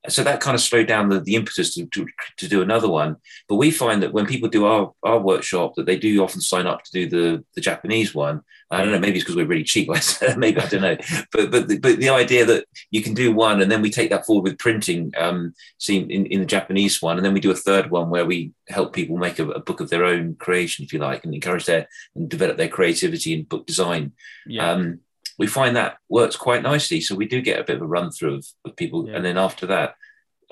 [0.10, 3.18] So that kind of slowed down the, the impetus to, to, to, do another one.
[3.48, 6.66] But we find that when people do our, our workshop, that they do often sign
[6.66, 8.42] up to do the, the Japanese one.
[8.72, 9.90] I don't know, maybe it's because we're really cheap.
[10.38, 10.98] maybe I don't know.
[11.32, 14.10] But but the, but the idea that you can do one and then we take
[14.10, 15.54] that forward with printing, um,
[15.88, 18.94] in, in the Japanese one, and then we do a third one where we help
[18.94, 21.88] people make a, a book of their own creation, if you like, and encourage their
[22.16, 24.14] and develop their creativity in book design.
[24.48, 24.72] Yeah.
[24.72, 25.02] Um,
[25.42, 27.02] we find that works quite nicely.
[27.02, 29.16] So we do get a bit of a run through of, of people, yeah.
[29.16, 29.96] and then after that,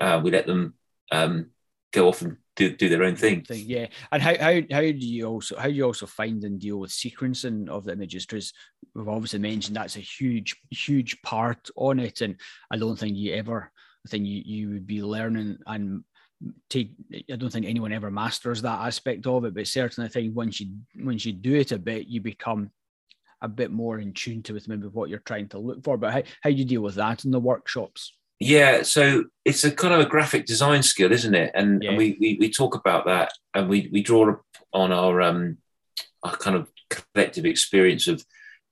[0.02, 0.74] uh, we let them
[1.12, 1.52] um,
[1.94, 3.46] go off and do, do their own thing.
[3.52, 6.78] Yeah, and how, how how do you also how do you also find and deal
[6.78, 8.26] with sequencing of the images?
[8.26, 8.52] Because
[8.96, 12.36] we've obviously mentioned that's a huge huge part on it, and
[12.72, 13.72] I don't think you ever
[14.08, 16.04] I think you you would be learning and
[16.68, 16.94] take
[17.32, 20.60] I don't think anyone ever masters that aspect of it, but certainly I think once
[20.60, 22.72] you once you do it a bit, you become
[23.42, 25.98] a bit more in tune to with maybe what you're trying to look for.
[25.98, 28.14] But how, how do you deal with that in the workshops?
[28.40, 31.52] Yeah, so it's a kind of a graphic design skill, isn't it?
[31.54, 31.90] And, yeah.
[31.90, 34.36] and we, we, we talk about that, and we we draw
[34.74, 35.58] on our um
[36.24, 38.24] our kind of collective experience of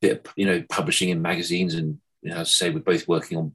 [0.02, 3.10] bit of, you know publishing in magazines, and you know, as I say, we're both
[3.10, 3.54] working on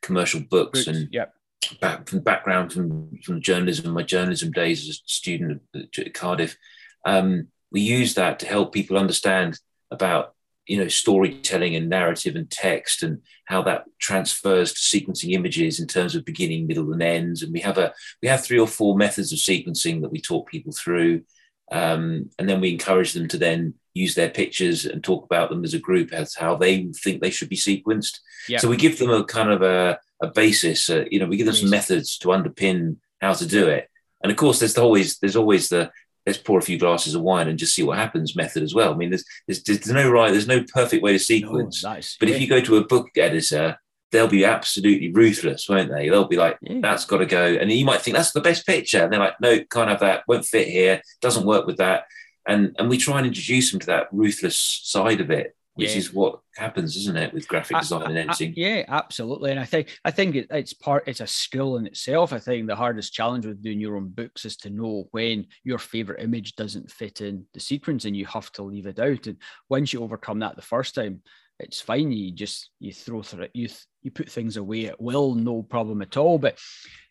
[0.00, 1.34] commercial books, books and yep.
[1.80, 6.56] back from background from from journalism, my journalism days as a student at Cardiff.
[7.04, 9.58] Um, we use that to help people understand
[9.92, 10.34] about
[10.66, 15.86] you know storytelling and narrative and text and how that transfers to sequencing images in
[15.86, 17.42] terms of beginning middle and ends.
[17.42, 20.48] And we have a we have three or four methods of sequencing that we talk
[20.48, 21.22] people through.
[21.70, 25.64] Um, and then we encourage them to then use their pictures and talk about them
[25.64, 28.18] as a group as how they think they should be sequenced.
[28.48, 28.60] Yep.
[28.60, 31.46] so we give them a kind of a, a basis uh, you know we give
[31.46, 33.88] them some methods to underpin how to do it.
[34.22, 35.90] And of course there's always there's always the
[36.26, 38.92] let's pour a few glasses of wine and just see what happens method as well.
[38.92, 41.82] I mean, there's there's, there's no right, there's no perfect way to sequence.
[41.82, 42.16] No, nice.
[42.18, 42.36] But yeah.
[42.36, 43.76] if you go to a book editor,
[44.10, 46.08] they'll be absolutely ruthless, won't they?
[46.08, 46.78] They'll be like, yeah.
[46.80, 47.44] that's got to go.
[47.44, 49.02] And you might think that's the best picture.
[49.02, 52.04] And they're like, no, can't have that, won't fit here, doesn't work with that.
[52.46, 55.96] And and we try and introduce them to that ruthless side of it which yeah.
[55.96, 58.50] is what happens, isn't it, with graphic design I, and editing?
[58.50, 59.50] I, yeah, absolutely.
[59.50, 62.32] And I think I think it, it's part it's a skill in itself.
[62.32, 65.78] I think the hardest challenge with doing your own books is to know when your
[65.78, 69.26] favorite image doesn't fit in the sequence, and you have to leave it out.
[69.26, 69.38] And
[69.70, 71.22] once you overcome that the first time,
[71.58, 72.12] it's fine.
[72.12, 73.52] You just you throw through it.
[73.54, 73.68] You
[74.02, 76.38] you put things away at will, no problem at all.
[76.38, 76.58] But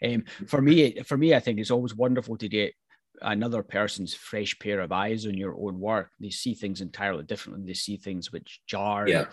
[0.05, 2.73] um, for me, for me, I think it's always wonderful to get
[3.21, 6.09] another person's fresh pair of eyes on your own work.
[6.19, 7.65] They see things entirely differently.
[7.65, 9.07] They see things which jar.
[9.07, 9.25] Yeah.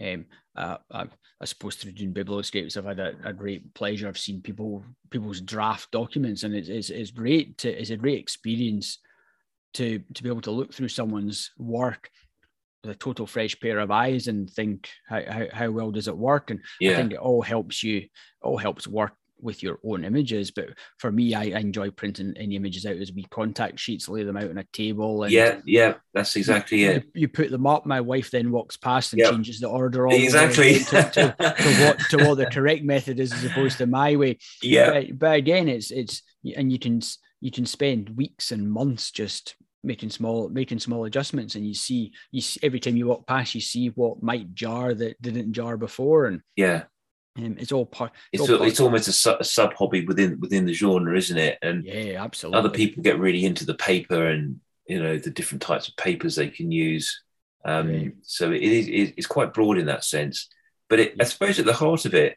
[0.00, 1.06] Um, uh, I,
[1.40, 4.06] I, suppose through doing biblioscapes, I've had a, a, great pleasure.
[4.06, 8.20] I've seen people people's draft documents, and it's, it's, it's great to it's a great
[8.20, 8.98] experience
[9.74, 12.10] to to be able to look through someone's work
[12.82, 16.16] with a total fresh pair of eyes and think how, how, how well does it
[16.16, 16.92] work and yeah.
[16.92, 18.06] i think it all helps you
[18.40, 20.50] all helps work with your own images.
[20.50, 24.22] But for me, I, I, enjoy printing any images out as we contact sheets, lay
[24.22, 25.22] them out on a table.
[25.22, 27.04] And yeah, yeah, that's exactly you, it.
[27.14, 27.86] You put them up.
[27.86, 29.30] My wife then walks past and yep.
[29.32, 33.32] changes the order all exactly to, to, to, what to what the correct method is
[33.32, 34.38] as opposed to my way.
[34.62, 36.22] Yeah, but, but again, it's it's
[36.56, 37.00] and you can
[37.40, 42.12] you can spend weeks and months just making small making small adjustments and you see
[42.32, 45.76] you see, every time you walk past you see what might jar that didn't jar
[45.76, 46.84] before and yeah
[47.38, 48.12] um, it's all part.
[48.32, 51.38] It's, it's, all it's almost a, su- a, sub hobby within within the genre, isn't
[51.38, 51.58] it?
[51.62, 52.58] And yeah, absolutely.
[52.58, 56.36] Other people get really into the paper and you know the different types of papers
[56.36, 57.22] they can use.
[57.64, 58.08] Um, yeah.
[58.22, 60.48] So it is it's quite broad in that sense.
[60.88, 61.22] But it, yeah.
[61.22, 62.36] I suppose at the heart of it,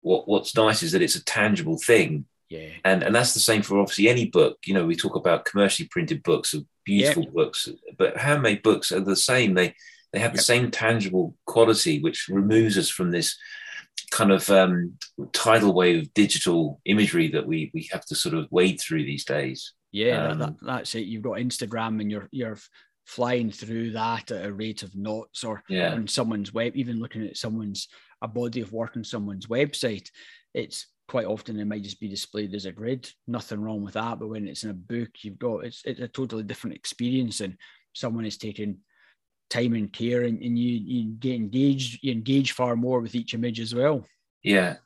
[0.00, 2.26] what what's nice is that it's a tangible thing.
[2.48, 2.70] Yeah.
[2.84, 4.58] And and that's the same for obviously any book.
[4.64, 7.30] You know, we talk about commercially printed books, beautiful yeah.
[7.34, 9.54] books, but handmade books are the same.
[9.54, 9.74] They
[10.12, 13.36] they have the same tangible quality, which removes us from this
[14.10, 14.94] kind of um,
[15.32, 19.24] tidal wave of digital imagery that we we have to sort of wade through these
[19.24, 19.74] days.
[19.92, 21.06] Yeah, um, that, that's it.
[21.06, 22.58] You've got Instagram, and you're you're
[23.06, 25.92] flying through that at a rate of knots, or yeah.
[25.92, 27.88] on someone's web, even looking at someone's
[28.22, 30.08] a body of work on someone's website.
[30.54, 33.10] It's quite often it might just be displayed as a grid.
[33.26, 36.08] Nothing wrong with that, but when it's in a book, you've got it's it's a
[36.08, 37.56] totally different experience, and
[37.92, 38.78] someone is taking
[39.50, 43.34] time and care and, and you you get engaged you engage far more with each
[43.34, 44.06] image as well.
[44.42, 44.76] Yeah.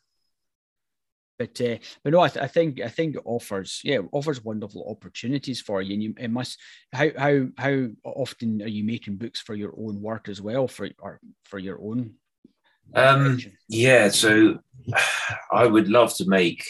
[1.38, 4.44] But uh, but no I, th- I think i think it offers yeah it offers
[4.44, 6.60] wonderful opportunities for you and you it must
[6.92, 10.88] how how how often are you making books for your own work as well for
[11.00, 12.14] or for your own
[12.94, 14.58] um yeah so
[15.52, 16.64] i would love to make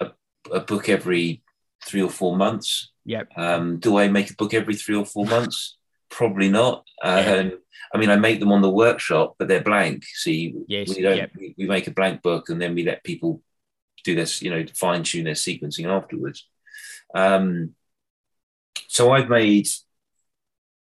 [0.00, 0.10] a,
[0.52, 1.44] a book every
[1.86, 2.90] three or four months.
[3.04, 5.77] Yeah um do i make a book every three or four months
[6.10, 6.84] Probably not.
[7.02, 7.52] Um,
[7.92, 10.04] I mean, I make them on the workshop, but they're blank.
[10.04, 11.16] See, yes, we don't.
[11.16, 11.30] Yep.
[11.38, 13.42] We, we make a blank book, and then we let people
[14.04, 16.48] do this, you know, fine tune their sequencing afterwards.
[17.14, 17.74] Um,
[18.88, 19.68] so I've made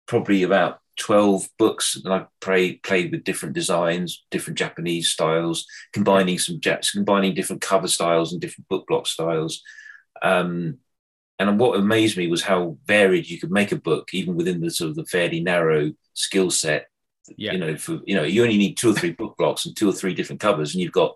[0.06, 6.38] probably about 12 books and I've played, played with different designs, different Japanese styles, combining
[6.38, 9.62] some jets, combining different cover styles and different book block styles.
[10.22, 10.80] Um,
[11.40, 14.70] and what amazed me was how varied you could make a book, even within the
[14.70, 16.88] sort of the fairly narrow skill set.
[17.38, 17.54] Yeah.
[17.54, 19.90] You know, for you know, you only need two or three book blocks and two
[19.90, 21.16] or three different covers, and you've got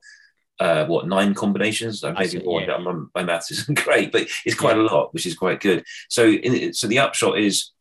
[0.59, 2.03] uh, what nine combinations?
[2.03, 2.61] I maybe more.
[2.61, 2.77] Yeah.
[3.13, 4.83] My, maths isn't great, but it's quite yeah.
[4.83, 5.83] a lot, which is quite good.
[6.09, 7.71] So, in, so the upshot is,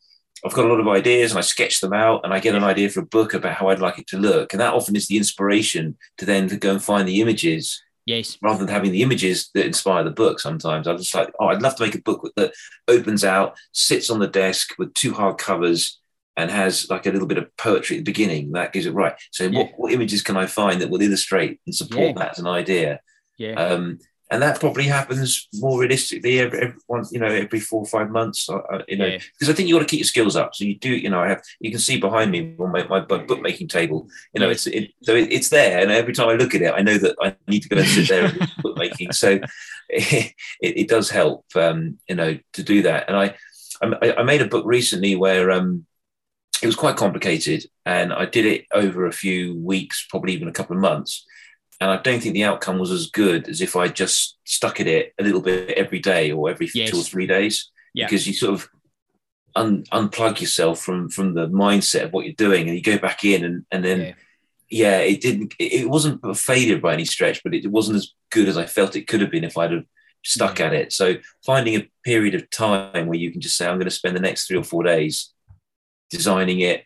[0.45, 2.65] I've got a lot of ideas, and I sketch them out, and I get an
[2.65, 5.07] idea for a book about how I'd like it to look, and that often is
[5.07, 8.39] the inspiration to then to go and find the images Yes.
[8.41, 11.61] Rather than having the images that inspire the book, sometimes I'm just like, oh, I'd
[11.61, 12.55] love to make a book that
[12.87, 16.01] opens out, sits on the desk with two hard covers,
[16.37, 18.53] and has like a little bit of poetry at the beginning.
[18.53, 19.15] That gives it right.
[19.33, 19.59] So, yeah.
[19.59, 22.13] what, what, images can I find that will illustrate and support yeah.
[22.19, 23.01] that as an idea?
[23.39, 23.55] Yeah.
[23.55, 23.99] Um,
[24.31, 28.11] and that probably happens more realistically every, every one, you know, every four or five
[28.11, 29.51] months, uh, uh you know, because yeah.
[29.51, 30.55] I think you got to keep your skills up.
[30.55, 33.01] So you do, you know, I have, you can see behind me on my, my
[33.01, 35.79] bookmaking table, you know, it's, it, so it, it's there.
[35.79, 37.87] And every time I look at it, I know that I need to go and
[37.87, 39.13] sit there and bookmaking.
[39.13, 39.39] So
[39.89, 43.09] it, it, does help, um, you know, to do that.
[43.09, 43.37] And I,
[43.81, 45.87] I, I made a book recently where, um,
[46.63, 50.53] it was quite complicated, and I did it over a few weeks, probably even a
[50.53, 51.27] couple of months.
[51.81, 54.87] And I don't think the outcome was as good as if I just stuck at
[54.87, 56.91] it a little bit every day or every yes.
[56.91, 58.07] two or three days, yeah.
[58.07, 58.69] because you sort of
[59.55, 63.25] un- unplug yourself from from the mindset of what you're doing, and you go back
[63.25, 64.01] in, and and then.
[64.01, 64.13] Yeah
[64.69, 65.55] yeah, it didn't.
[65.59, 68.97] It wasn't a failure by any stretch, but it wasn't as good as I felt
[68.97, 69.85] it could have been if I'd have
[70.25, 70.67] stuck mm.
[70.67, 70.93] at it.
[70.93, 74.17] So finding a period of time where you can just say, I'm going to spend
[74.17, 75.33] the next three or four days
[76.11, 76.85] designing it,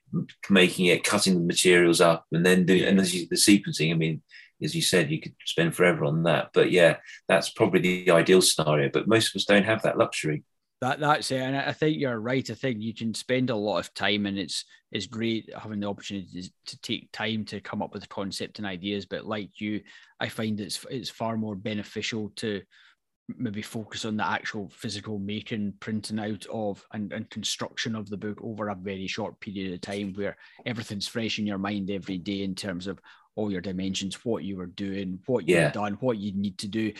[0.48, 3.90] making it, cutting the materials up, and then doing and the sequencing.
[3.90, 4.22] I mean,
[4.62, 6.50] as you said, you could spend forever on that.
[6.52, 6.96] But yeah,
[7.28, 8.90] that's probably the ideal scenario.
[8.92, 10.44] But most of us don't have that luxury.
[10.80, 12.48] That that's it, and I think you're right.
[12.48, 15.88] I think you can spend a lot of time, and it's it's great having the
[15.88, 19.04] opportunity to take time to come up with concept and ideas.
[19.04, 19.82] But like you,
[20.20, 22.62] I find it's it's far more beneficial to
[23.36, 28.16] maybe focus on the actual physical making, printing out of, and, and construction of the
[28.16, 32.18] book over a very short period of time where everything's fresh in your mind every
[32.18, 32.98] day in terms of
[33.36, 35.70] all your dimensions, what you were doing, what you've yeah.
[35.70, 36.92] done, what you need to do.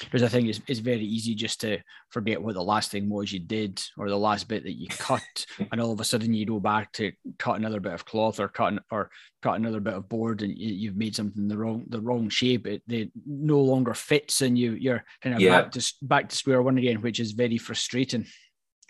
[0.00, 3.32] Because I think it's, it's very easy just to forget what the last thing was
[3.32, 6.46] you did or the last bit that you cut, and all of a sudden you
[6.46, 9.10] go back to cut another bit of cloth or cut or
[9.42, 12.66] cut another bit of board, and you, have made something the wrong the wrong shape.
[12.66, 15.60] It no longer fits, and you you're kind of yeah.
[15.60, 18.24] back to back to square one again, which is very frustrating.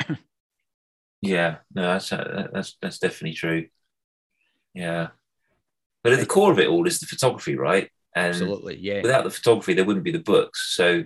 [1.22, 3.66] yeah, no, that's uh, that's that's definitely true.
[4.74, 5.08] Yeah.
[6.02, 7.90] But at the core of it all is the photography, right?
[8.14, 9.02] And Absolutely, yeah.
[9.02, 10.74] Without the photography, there wouldn't be the books.
[10.74, 11.04] So,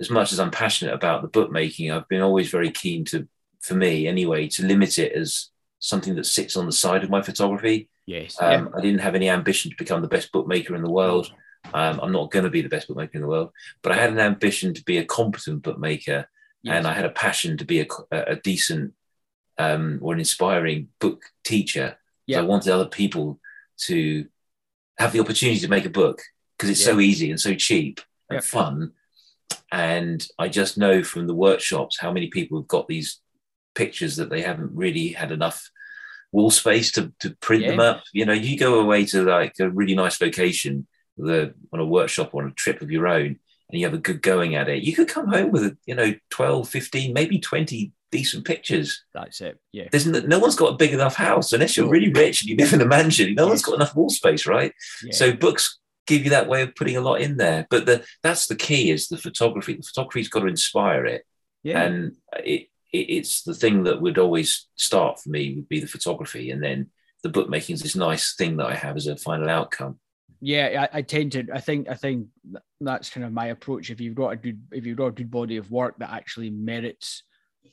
[0.00, 3.26] as much as I'm passionate about the bookmaking, I've been always very keen to,
[3.60, 7.22] for me anyway, to limit it as something that sits on the side of my
[7.22, 7.88] photography.
[8.06, 8.36] Yes.
[8.40, 8.78] Um, yeah.
[8.78, 11.32] I didn't have any ambition to become the best bookmaker in the world.
[11.74, 13.50] Um, I'm not going to be the best bookmaker in the world,
[13.82, 16.28] but I had an ambition to be a competent bookmaker,
[16.62, 16.76] yes.
[16.76, 18.94] and I had a passion to be a, a decent
[19.58, 21.98] um, or an inspiring book teacher.
[22.26, 22.38] Yeah.
[22.38, 23.40] So I wanted other people
[23.84, 24.26] to
[24.98, 26.22] have the opportunity to make a book
[26.56, 26.86] because it's yeah.
[26.86, 28.92] so easy and so cheap and fun.
[29.70, 33.20] And I just know from the workshops how many people have got these
[33.74, 35.70] pictures that they haven't really had enough
[36.32, 37.70] wall space to, to print yeah.
[37.70, 38.02] them up.
[38.12, 40.86] You know, you go away to like a really nice location
[41.16, 43.98] the, on a workshop or on a trip of your own and you have a
[43.98, 47.92] good going at it, you could come home with, you know, 12, 15, maybe 20
[48.16, 49.04] decent pictures.
[49.12, 49.58] That's it.
[49.72, 49.88] Yeah.
[49.90, 52.56] There's no, no, one's got a big enough house unless you're really rich and you
[52.56, 53.34] live in a mansion.
[53.34, 54.72] No one's got enough wall space, right?
[55.02, 55.12] Yeah.
[55.12, 57.66] So books give you that way of putting a lot in there.
[57.68, 59.74] But the that's the key is the photography.
[59.74, 61.26] The photography's got to inspire it.
[61.62, 61.82] Yeah.
[61.82, 65.86] And it, it it's the thing that would always start for me would be the
[65.86, 66.90] photography, and then
[67.22, 69.98] the bookmaking is this nice thing that I have as a final outcome.
[70.40, 71.46] Yeah, I, I tend to.
[71.52, 71.88] I think.
[71.88, 72.28] I think
[72.80, 73.90] that's kind of my approach.
[73.90, 76.50] If you've got a good, if you've got a good body of work that actually
[76.50, 77.22] merits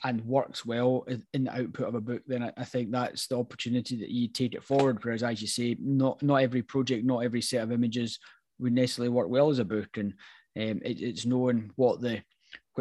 [0.03, 3.95] and works well in the output of a book, then I, think that's the opportunity
[3.97, 5.03] that you take it forward.
[5.03, 8.19] Whereas, as you say, not not every project, not every set of images
[8.59, 10.13] would necessarily work well as a book, and
[10.57, 12.21] um, it, it's knowing what the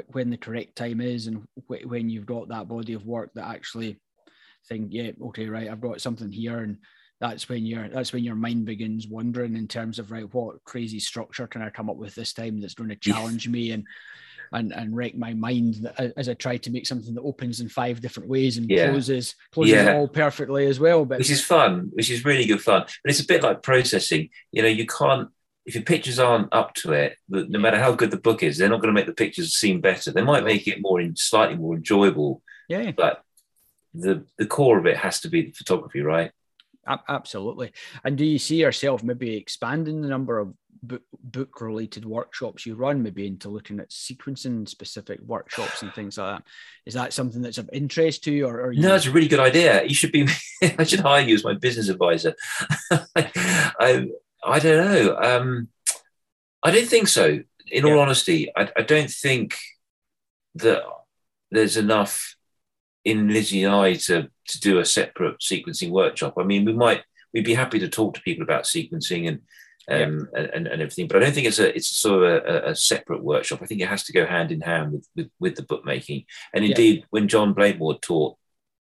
[0.09, 4.01] when the correct time is and when you've got that body of work that actually
[4.69, 6.79] think, yeah, okay, right, I've got something here, and
[7.21, 10.99] that's when your that's when your mind begins wondering in terms of right, what crazy
[10.99, 13.71] structure can I come up with this time that's going to challenge me?
[13.71, 13.85] And
[14.53, 17.69] and, and wreck my mind uh, as I try to make something that opens in
[17.69, 18.91] five different ways and yeah.
[18.91, 19.95] closes closes yeah.
[19.95, 21.05] all perfectly as well.
[21.05, 22.83] But which is fun, which is really good fun.
[22.83, 24.31] But it's a bit like processing.
[24.51, 25.29] You know, you can't
[25.65, 28.69] if your pictures aren't up to it, no matter how good the book is, they're
[28.69, 30.11] not going to make the pictures seem better.
[30.11, 32.43] They might make it more slightly more enjoyable.
[32.69, 32.91] Yeah.
[32.93, 33.23] But
[33.95, 36.33] the the core of it has to be the photography, right?
[37.09, 37.73] Absolutely.
[38.03, 42.75] And do you see yourself maybe expanding the number of book, book related workshops you
[42.75, 46.45] run, maybe into looking at sequencing specific workshops and things like that?
[46.87, 48.47] Is that something that's of interest to you?
[48.47, 48.83] Or, or you...
[48.83, 49.85] no, it's a really good idea.
[49.85, 50.27] You should be.
[50.79, 52.35] I should hire you as my business advisor.
[53.17, 54.09] I,
[54.45, 55.17] I don't know.
[55.17, 55.69] Um,
[56.63, 57.41] I don't think so.
[57.71, 57.93] In yeah.
[57.93, 59.57] all honesty, I, I don't think
[60.57, 60.83] that
[61.51, 62.37] there's enough
[63.05, 66.35] in Lizzie and I to to do a separate sequencing workshop.
[66.39, 69.41] I mean, we might we'd be happy to talk to people about sequencing and
[69.91, 70.47] um, yeah.
[70.55, 73.23] and, and everything, but I don't think it's a it's sort of a, a, separate
[73.23, 73.61] workshop.
[73.63, 76.25] I think it has to go hand in hand with with, with the bookmaking.
[76.55, 77.05] And indeed, yeah.
[77.11, 78.37] when John Blakemore taught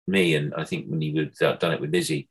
[0.06, 2.28] me, and I think when he would done it with Lizzie,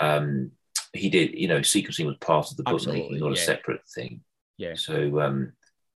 [0.00, 0.52] um,
[0.92, 1.34] he did.
[1.34, 3.32] You know, sequencing was part of the bookmaking, not yeah.
[3.32, 4.20] a separate thing.
[4.56, 4.74] Yeah.
[4.74, 5.52] So um,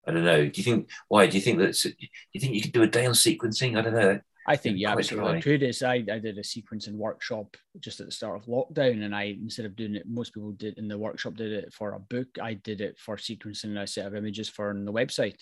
[0.06, 0.46] I don't know.
[0.46, 1.26] Do you think why?
[1.26, 1.74] Do you think that?
[1.82, 1.92] Do
[2.32, 3.76] you think you could do a day on sequencing?
[3.76, 4.20] I don't know.
[4.46, 5.62] I think yeah, absolutely could.
[5.62, 9.36] It's, I, I did a sequencing workshop just at the start of lockdown, and I
[9.40, 12.26] instead of doing it, most people did in the workshop did it for a book.
[12.42, 15.36] I did it for sequencing a set of images for on the website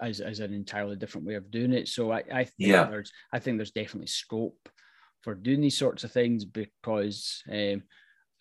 [0.00, 1.88] as, as an entirely different way of doing it.
[1.88, 2.84] So I, I think yeah.
[2.84, 4.68] there's I think there's definitely scope
[5.22, 7.82] for doing these sorts of things because um,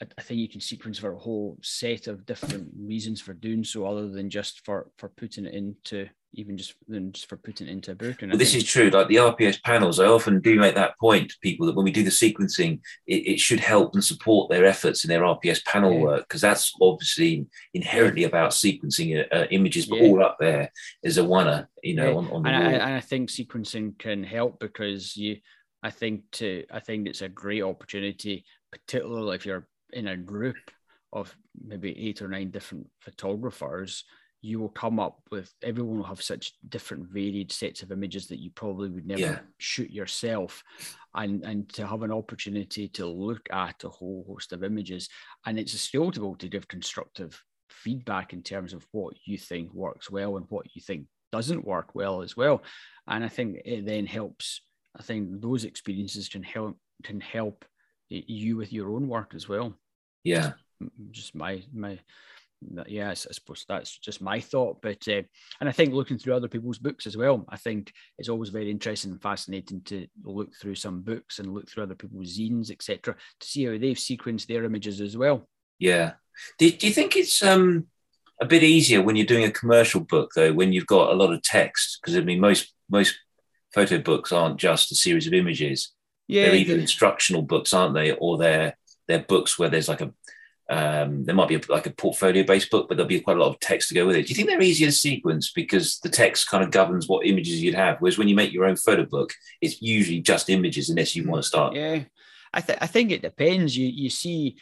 [0.01, 3.63] I, I, think you can sequence for a whole set of different reasons for doing
[3.63, 7.67] so, other than just for for putting it into even just than just for putting
[7.67, 8.21] it into a book.
[8.21, 8.89] And well, this is true.
[8.89, 11.91] Like the RPS panels, I often do make that point to people that when we
[11.91, 15.93] do the sequencing, it, it should help and support their efforts in their RPS panel
[15.93, 16.01] yeah.
[16.01, 20.07] work because that's obviously inherently about sequencing uh, images, but yeah.
[20.07, 20.71] all up there
[21.03, 22.17] is a oneer, you know, yeah.
[22.17, 25.37] on, on, the and I, and I think sequencing can help because you,
[25.81, 30.57] I think to, I think it's a great opportunity, particularly if you're in a group
[31.11, 34.03] of maybe eight or nine different photographers
[34.43, 38.41] you will come up with everyone will have such different varied sets of images that
[38.41, 39.39] you probably would never yeah.
[39.57, 40.61] shoot yourself.
[41.15, 45.07] And and to have an opportunity to look at a whole host of images
[45.45, 49.37] and it's still to be able to give constructive feedback in terms of what you
[49.37, 52.61] think works well and what you think doesn't work well as well.
[53.07, 54.61] And i think it then helps
[54.99, 57.65] i think those experiences can help can help
[58.11, 59.73] eh, you with your own work as well.
[60.23, 60.53] Yeah.
[61.11, 61.99] Just my my
[62.87, 64.81] yeah, I suppose that's just my thought.
[64.81, 65.21] But uh,
[65.59, 68.69] and I think looking through other people's books as well, I think it's always very
[68.69, 73.15] interesting and fascinating to look through some books and look through other people's zines, etc.,
[73.39, 75.47] to see how they've sequenced their images as well.
[75.79, 76.13] Yeah.
[76.57, 77.87] Do, do you think it's um
[78.41, 81.33] a bit easier when you're doing a commercial book though, when you've got a lot
[81.33, 81.99] of text?
[82.01, 83.17] Because I mean, most most
[83.73, 85.93] photo books aren't just a series of images.
[86.27, 90.01] Yeah, they're either the, instructional books, aren't they, or they're they're books where there's like
[90.01, 90.13] a
[90.69, 93.39] um, there might be a, like a portfolio based book, but there'll be quite a
[93.39, 94.23] lot of text to go with it.
[94.23, 97.61] Do you think they're easier to sequence because the text kind of governs what images
[97.61, 97.97] you'd have?
[97.99, 101.43] Whereas when you make your own photo book, it's usually just images unless you want
[101.43, 101.75] to start.
[101.75, 102.03] Yeah,
[102.53, 103.75] I, th- I think it depends.
[103.75, 104.57] You you see,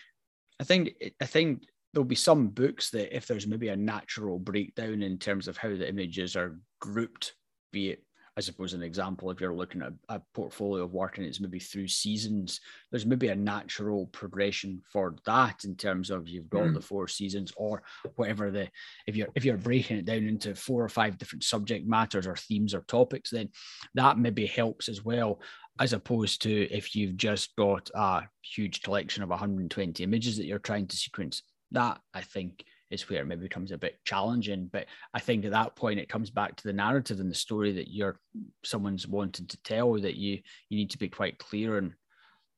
[0.59, 5.03] I think I think there'll be some books that if there's maybe a natural breakdown
[5.03, 7.35] in terms of how the images are grouped,
[7.71, 8.03] be it
[8.37, 11.59] I suppose an example, if you're looking at a portfolio of work and it's maybe
[11.59, 16.73] through seasons, there's maybe a natural progression for that in terms of you've got mm.
[16.73, 17.83] the four seasons or
[18.15, 18.69] whatever the
[19.05, 22.37] if you're if you're breaking it down into four or five different subject matters or
[22.37, 23.49] themes or topics, then
[23.95, 25.41] that maybe helps as well,
[25.81, 30.59] as opposed to if you've just got a huge collection of 120 images that you're
[30.59, 31.43] trying to sequence.
[31.71, 34.69] That I think is where it maybe becomes a bit challenging.
[34.71, 37.71] But I think at that point it comes back to the narrative and the story
[37.73, 38.19] that you're
[38.63, 40.39] someone's wanting to tell that you
[40.69, 41.93] you need to be quite clear in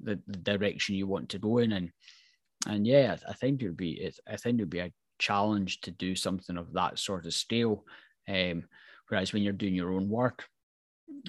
[0.01, 1.91] the, the direction you want to go in and
[2.67, 5.81] and yeah, I think it would be it, I think it would be a challenge
[5.81, 7.86] to do something of that sort of scale.
[8.27, 8.63] Um,
[9.07, 10.45] whereas when you're doing your own work,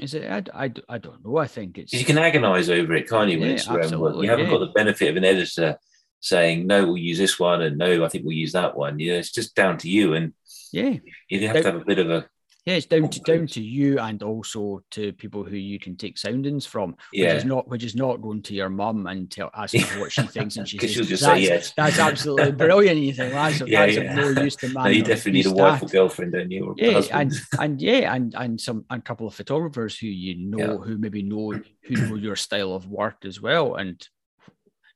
[0.00, 0.30] is it?
[0.30, 1.36] I, I, I don't know.
[1.36, 3.40] I think it's you can agonize over it, can't you?
[3.40, 4.52] When yeah, it's own work, you haven't yeah.
[4.52, 5.76] got the benefit of an editor
[6.24, 9.12] saying no we'll use this one and no i think we'll use that one yeah
[9.12, 10.32] it's just down to you and
[10.72, 10.94] yeah
[11.28, 12.26] you have down, to have a bit of a
[12.64, 15.96] yeah it's down to oh, down to you and also to people who you can
[15.96, 17.26] take soundings from yeah.
[17.26, 20.10] which is not which is not going to your mum and tell asking her what
[20.10, 23.60] she thinks and she says she'll just say yes that's absolutely brilliant you think that's,
[23.60, 24.14] yeah, that's yeah.
[24.14, 26.74] no use to man no, you definitely need a wife or girlfriend don't you or
[26.78, 30.58] yeah and and yeah and and some and a couple of photographers who you know
[30.58, 30.76] yeah.
[30.78, 31.52] who maybe know
[31.82, 34.08] who know your style of work as well and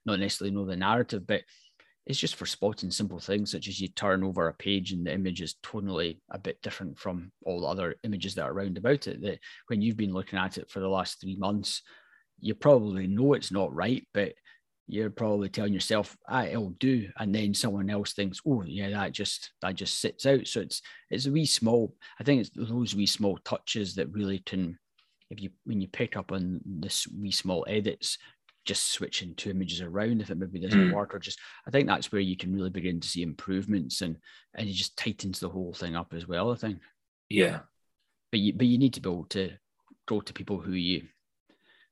[0.09, 1.42] not necessarily know the narrative, but
[2.09, 5.12] it's just for spotting simple things such as you turn over a page and the
[5.12, 9.06] image is tonally a bit different from all the other images that are around about
[9.06, 9.20] it.
[9.20, 11.82] That when you've been looking at it for the last three months,
[12.40, 14.32] you probably know it's not right, but
[14.86, 17.11] you're probably telling yourself, ah, it'll do.
[17.18, 20.46] And then someone else thinks, oh yeah, that just that just sits out.
[20.46, 20.80] So it's
[21.11, 24.78] it's a wee small, I think it's those wee small touches that really can
[25.30, 28.16] if you when you pick up on this wee small edits
[28.68, 30.92] just switching two images around if it maybe doesn't mm.
[30.92, 34.18] work or just I think that's where you can really begin to see improvements and
[34.54, 36.80] and it just tightens the whole thing up as well I think
[37.30, 37.60] yeah
[38.30, 39.52] but you but you need to be able to
[40.06, 41.08] go to people who you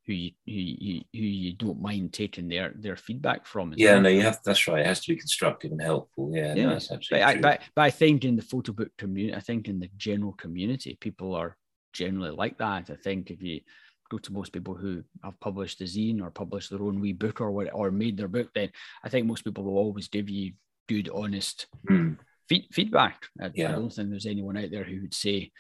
[0.07, 4.03] who you who you, who you don't mind taking their their feedback from yeah well.
[4.03, 6.65] no you have that's right it has to be constructive and helpful yeah, yeah.
[6.67, 7.39] No, that's absolutely but true.
[7.39, 10.35] I, but, but I think in the photo book community I think in the general
[10.35, 11.57] community people are
[11.95, 13.63] generally like that I think if you
[14.11, 17.41] go to most people who have published a zine or published their own wee book
[17.41, 18.71] or what, or made their book, then
[19.03, 20.53] I think most people will always give you
[20.89, 22.17] good, honest mm.
[22.49, 23.27] feed, feedback.
[23.41, 23.71] I, yeah.
[23.71, 25.51] I don't think there's anyone out there who would say,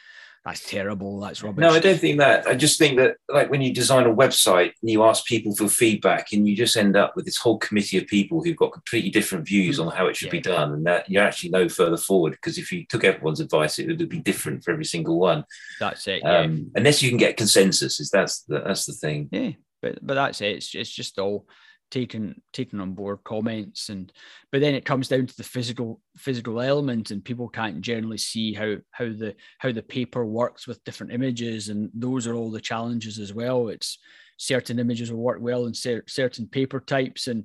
[0.46, 1.18] that's terrible.
[1.18, 1.60] That's rubbish.
[1.60, 2.46] No, I don't think that.
[2.46, 5.68] I just think that, like, when you design a website and you ask people for
[5.68, 9.10] feedback, and you just end up with this whole committee of people who've got completely
[9.10, 10.32] different views on how it should yeah.
[10.32, 13.80] be done, and that you're actually no further forward because if you took everyone's advice,
[13.80, 15.44] it would be different for every single one.
[15.80, 16.22] That's it.
[16.22, 16.38] Yeah.
[16.38, 19.28] Um, unless you can get consensus, is that's the, that's the thing.
[19.32, 19.50] Yeah,
[19.82, 20.58] but but that's it.
[20.58, 21.48] It's it's just all
[21.90, 24.12] taking taking on board comments and
[24.50, 28.52] but then it comes down to the physical physical element and people can't generally see
[28.52, 32.60] how how the how the paper works with different images and those are all the
[32.60, 33.98] challenges as well it's
[34.36, 37.44] certain images will work well in certain paper types and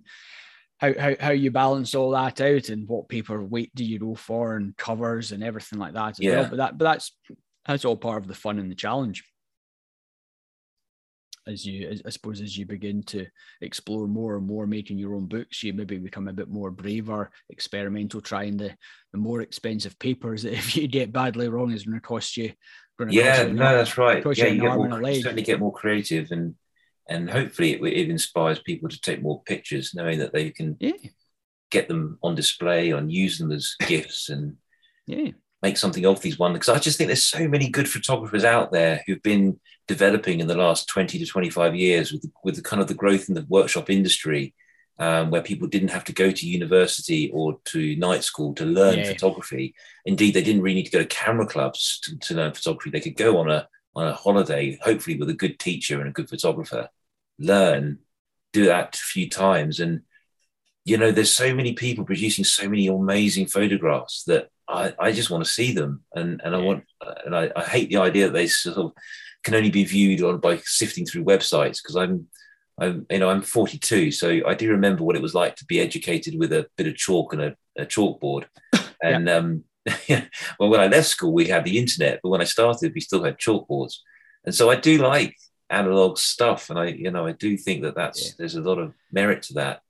[0.82, 4.16] how, how, how you balance all that out and what paper weight do you go
[4.16, 6.42] for and covers and everything like that as yeah.
[6.42, 6.50] well.
[6.50, 7.12] But that but that's
[7.66, 9.24] that's all part of the fun and the challenge
[11.48, 13.26] as you I suppose as you begin to
[13.62, 17.32] explore more and more making your own books you maybe become a bit more braver
[17.50, 18.76] experimental trying the
[19.12, 22.52] the more expensive papers that if you get badly wrong is going to cost you
[23.10, 24.24] yeah no arm, that's right.
[24.38, 26.56] yeah you, get more, you certainly get more creative and
[27.10, 30.92] and hopefully it, it, inspires people to take more pictures knowing that they can yeah.
[31.72, 34.56] get them on display and use them as gifts and
[35.08, 35.32] yeah
[35.62, 38.72] make something of these ones because I just think there's so many good photographers out
[38.72, 42.82] there who've been developing in the last 20 to 25 years with, with the kind
[42.82, 44.53] of the growth in the workshop industry
[44.99, 48.99] um, where people didn't have to go to university or to night school to learn
[48.99, 49.05] yeah.
[49.12, 49.74] photography.
[50.05, 52.91] Indeed, they didn't really need to go to camera clubs to, to learn photography.
[52.91, 56.14] They could go on a on a holiday, hopefully with a good teacher and a
[56.14, 56.89] good photographer,
[57.39, 57.99] learn,
[58.53, 59.80] do that a few times.
[59.80, 60.01] And,
[60.86, 65.30] you know, there's so many people producing so many amazing photographs that I, I just
[65.30, 66.84] want to see them, and and I want
[67.26, 68.93] and I, I hate the idea that they sort of
[69.43, 72.28] can only be viewed on by sifting through websites because I'm
[72.80, 75.80] I'm you know I'm 42, so I do remember what it was like to be
[75.80, 78.45] educated with a bit of chalk and a, a chalkboard,
[79.03, 79.36] and yeah.
[79.36, 79.63] um,
[80.59, 83.24] well when I left school we had the internet, but when I started we still
[83.24, 83.95] had chalkboards,
[84.45, 85.36] and so I do like
[85.69, 88.32] analog stuff, and I you know I do think that that's yeah.
[88.38, 89.82] there's a lot of merit to that,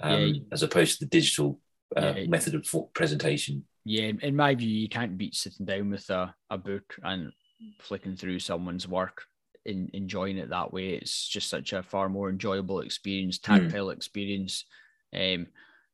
[0.00, 0.40] um, yeah.
[0.50, 1.60] as opposed to the digital
[1.96, 6.34] uh, method of presentation yeah, in my view, you can't beat sitting down with a,
[6.50, 7.32] a book and
[7.80, 9.24] flicking through someone's work
[9.66, 10.90] and enjoying it that way.
[10.90, 13.52] It's just such a far more enjoyable experience, hmm.
[13.52, 13.92] tactile mm.
[13.92, 14.64] experience.
[15.14, 15.46] Um,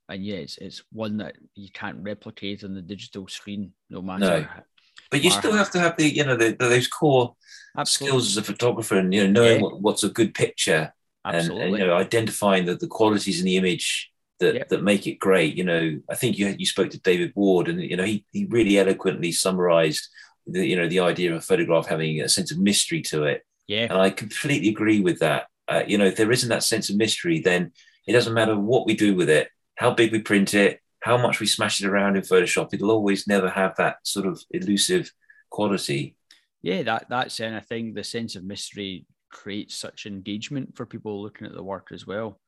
[0.08, 4.20] and yeah, it's, it's one that you can't replicate on the digital screen, no matter.
[4.20, 4.42] No.
[4.42, 4.62] How,
[5.10, 7.34] but you still have to have the, you know, the, the, those core
[7.76, 8.08] Absolutely.
[8.08, 9.62] skills as a photographer, and you know, knowing yeah.
[9.62, 10.92] what, what's a good picture,
[11.24, 14.10] and, and you know, identifying the, the qualities in the image
[14.40, 15.56] that that make it great.
[15.56, 18.46] You know, I think you you spoke to David Ward, and you know he he
[18.46, 20.08] really eloquently summarised
[20.46, 23.42] the you know the idea of a photograph having a sense of mystery to it.
[23.66, 25.46] Yeah, and I completely agree with that.
[25.68, 27.72] Uh, you know, if there isn't that sense of mystery, then
[28.06, 31.40] it doesn't matter what we do with it, how big we print it, how much
[31.40, 32.72] we smash it around in Photoshop.
[32.72, 35.10] It'll always never have that sort of elusive
[35.50, 36.16] quality.
[36.62, 41.20] Yeah, that that's and I think the sense of mystery creates such engagement for people
[41.20, 42.38] looking at the work as well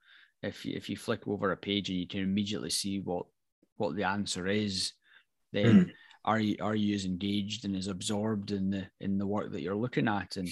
[0.42, 3.26] if you, if you flick over a page and you can immediately see what
[3.76, 4.92] what the answer is,
[5.52, 5.90] then mm.
[6.24, 9.62] are you are you as engaged and as absorbed in the in the work that
[9.62, 10.36] you're looking at?
[10.36, 10.48] And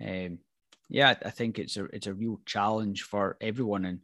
[0.00, 0.38] um,
[0.88, 4.00] yeah, I think it's a it's a real challenge for everyone, and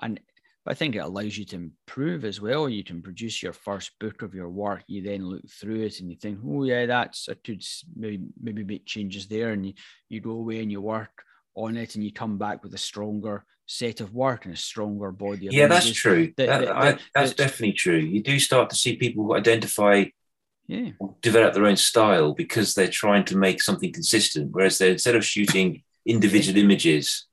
[0.00, 0.20] and
[0.66, 2.68] I think it allows you to improve as well.
[2.68, 4.84] You can produce your first book of your work.
[4.86, 7.64] You then look through it and you think, oh yeah, that's I could
[7.96, 9.72] maybe maybe make changes there, and you,
[10.08, 11.22] you go away and you work
[11.54, 15.12] on it, and you come back with a stronger set of work and a stronger
[15.12, 15.48] body.
[15.50, 16.32] yeah, that's true.
[16.38, 17.98] that, that, I, that's definitely true.
[17.98, 20.06] You do start to see people who identify,
[20.66, 20.90] yeah,
[21.20, 24.50] develop their own style because they're trying to make something consistent.
[24.52, 27.26] Whereas they instead of shooting individual images,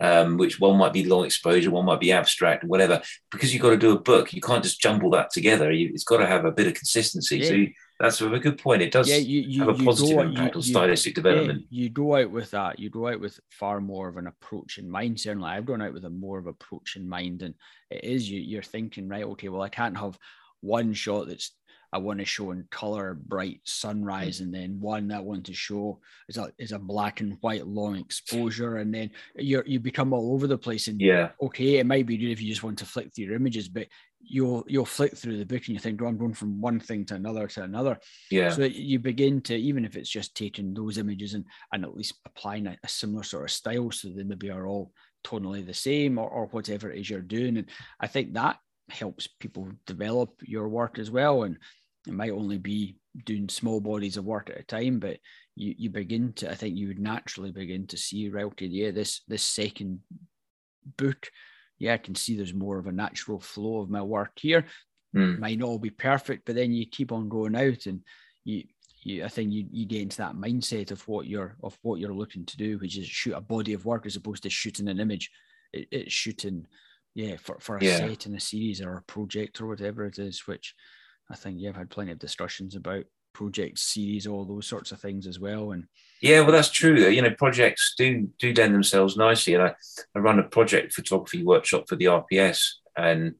[0.00, 3.02] um, which one might be long exposure, one might be abstract, whatever.
[3.32, 5.72] Because you've got to do a book, you can't just jumble that together.
[5.72, 7.38] You, it's got to have a bit of consistency.
[7.38, 7.48] Yeah.
[7.48, 8.82] So you, that's a good point.
[8.82, 11.64] It does yeah, you, you, have a positive impact you, on stylistic development.
[11.70, 12.78] Yeah, you go out with that.
[12.78, 15.18] You go out with far more of an approach in mind.
[15.18, 17.54] Certainly, I've gone out with a more of an approach in mind, and
[17.90, 18.40] it is you.
[18.40, 19.24] You're thinking, right?
[19.24, 20.18] Okay, well, I can't have
[20.60, 21.52] one shot that's
[21.96, 25.54] I want to show in color, bright sunrise, and then one that I want to
[25.54, 30.12] show is a is a black and white long exposure, and then you you become
[30.12, 30.88] all over the place.
[30.88, 33.34] And yeah, okay, it might be good if you just want to flick through your
[33.34, 33.86] images, but
[34.20, 37.06] you'll you'll flick through the book and you think, oh, I'm going from one thing
[37.06, 37.98] to another to another.
[38.30, 38.50] Yeah.
[38.50, 42.14] So you begin to even if it's just taking those images and and at least
[42.26, 44.92] applying a, a similar sort of style, so they maybe are all
[45.24, 47.56] tonally the same or, or whatever it is you're doing.
[47.56, 51.42] And I think that helps people develop your work as well.
[51.42, 51.58] And
[52.06, 55.18] it might only be doing small bodies of work at a time, but
[55.56, 58.90] you you begin to I think you would naturally begin to see right okay yeah
[58.90, 60.00] this this second
[60.96, 61.30] book
[61.78, 64.66] yeah I can see there's more of a natural flow of my work here
[65.14, 65.38] mm.
[65.38, 68.02] might not all be perfect but then you keep on going out and
[68.44, 68.64] you
[69.02, 72.14] you I think you you get into that mindset of what you're of what you're
[72.14, 75.00] looking to do which is shoot a body of work as opposed to shooting an
[75.00, 75.30] image
[75.72, 76.66] it, it's shooting
[77.14, 77.96] yeah for, for a yeah.
[77.96, 80.74] set in a series or a project or whatever it is which
[81.30, 85.26] I think you've had plenty of discussions about projects, series, all those sorts of things
[85.26, 85.72] as well.
[85.72, 85.84] And
[86.22, 87.08] yeah, well, that's true.
[87.08, 89.54] You know, projects do do lend themselves nicely.
[89.54, 89.74] And I,
[90.14, 92.64] I run a project photography workshop for the RPS,
[92.96, 93.34] and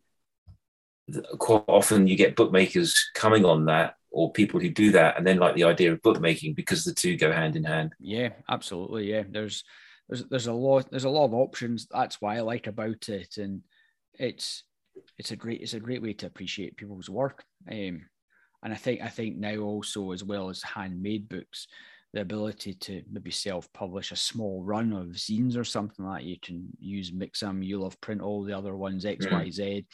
[1.38, 5.38] quite often you get bookmakers coming on that or people who do that and then
[5.38, 9.22] like the idea of bookmaking because the two go hand in hand yeah absolutely yeah
[9.30, 9.62] there's
[10.08, 11.86] there's there's a lot there's a lot of options.
[11.90, 13.62] That's why I like about it, and
[14.14, 14.64] it's
[15.18, 17.44] it's a great it's a great way to appreciate people's work.
[17.70, 18.02] Um,
[18.62, 21.68] and I think I think now also as well as handmade books,
[22.12, 26.28] the ability to maybe self-publish a small run of zines or something like that.
[26.28, 29.86] You can use Mixam, you love print all the other ones, X, Y, Z.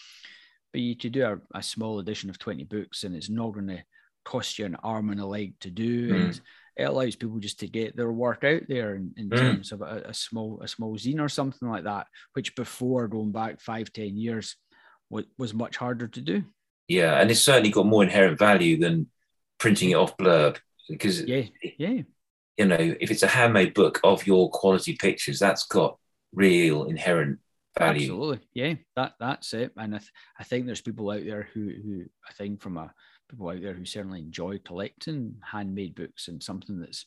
[0.73, 3.67] But you could do a, a, small edition of 20 books and it's not going
[3.67, 3.83] to
[4.25, 6.13] cost you an arm and a leg to do.
[6.13, 6.25] Mm.
[6.25, 6.41] And
[6.77, 9.37] it allows people just to get their work out there in, in mm.
[9.37, 13.33] terms of a, a, small a small zine or something like that, which before going
[13.33, 14.57] back five, ten years
[15.39, 16.45] was, much harder to do.
[16.89, 19.09] Yeah, and it's certainly got more inherent value than
[19.59, 20.59] printing it off blurb
[20.89, 21.45] because yeah,
[21.79, 22.03] yeah,
[22.57, 25.99] you know, if it's a handmade book of your quality pictures, that's got
[26.33, 27.39] real inherent
[27.79, 28.03] value.
[28.03, 29.73] Absolutely, yeah, that that's it.
[29.77, 32.93] And I, th- I think there's people out there who who I think from a
[33.29, 37.07] people out there who certainly enjoy collecting handmade books and something that's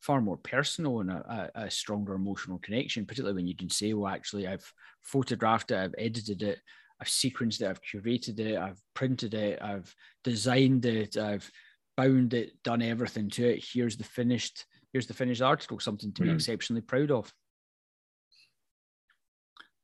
[0.00, 4.12] far more personal and a, a, stronger emotional connection, particularly when you can say, well,
[4.12, 4.70] actually, I've
[5.00, 6.58] photographed it, I've edited it,
[7.00, 11.50] I've sequenced it, I've curated it, I've printed it, I've designed it, I've
[11.96, 13.64] bound it, done everything to it.
[13.72, 16.24] Here's the finished, here's the finished article, something to mm.
[16.24, 16.36] be hmm.
[16.36, 17.32] exceptionally proud of.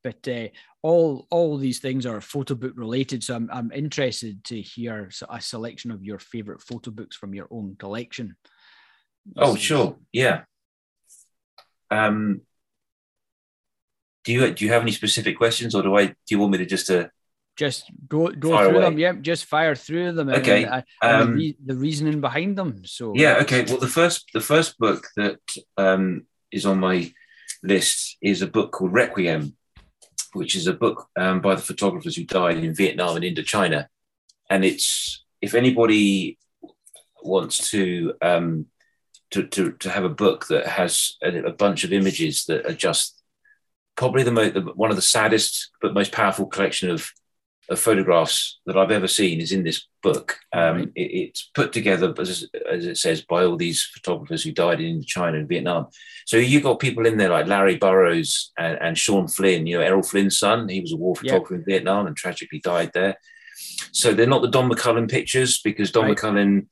[0.03, 0.49] But uh,
[0.83, 5.41] all all these things are photo book related, so I'm I'm interested to hear a
[5.43, 8.35] selection of your favorite photo books from your own collection.
[9.37, 10.45] Oh, sure, yeah.
[11.91, 12.41] Um,
[14.25, 16.59] do you do you have any specific questions, or do I do you want me
[16.59, 17.09] to just uh,
[17.57, 18.81] just go go through away.
[18.81, 18.99] them?
[18.99, 20.29] Yep, just fire through them.
[20.29, 22.83] Okay, and, and um, the, re- the, reasoning behind them.
[22.85, 23.65] So yeah, okay.
[23.65, 25.41] Well, the first the first book that
[25.77, 27.13] um, is on my
[27.63, 29.57] list is a book called Requiem,
[30.33, 33.87] which is a book um, by the photographers who died in Vietnam and Indochina,
[34.51, 36.39] and it's if anybody
[37.23, 38.67] wants to um,
[39.31, 42.75] to, to, to have a book that has a, a bunch of images that are
[42.75, 43.20] just
[44.01, 47.13] probably the, most, the one of the saddest but most powerful collection of,
[47.69, 50.39] of photographs that I've ever seen is in this book.
[50.55, 54.81] Um, it, it's put together, as, as, it says, by all these photographers who died
[54.81, 55.89] in China and Vietnam.
[56.25, 59.85] So you've got people in there like Larry Burrows and, and Sean Flynn, you know,
[59.85, 60.67] Errol Flynn's son.
[60.67, 63.19] He was a war photographer in Vietnam and tragically died there.
[63.93, 66.17] So they're not the Don McCullin pictures because Don right.
[66.17, 66.69] McCullin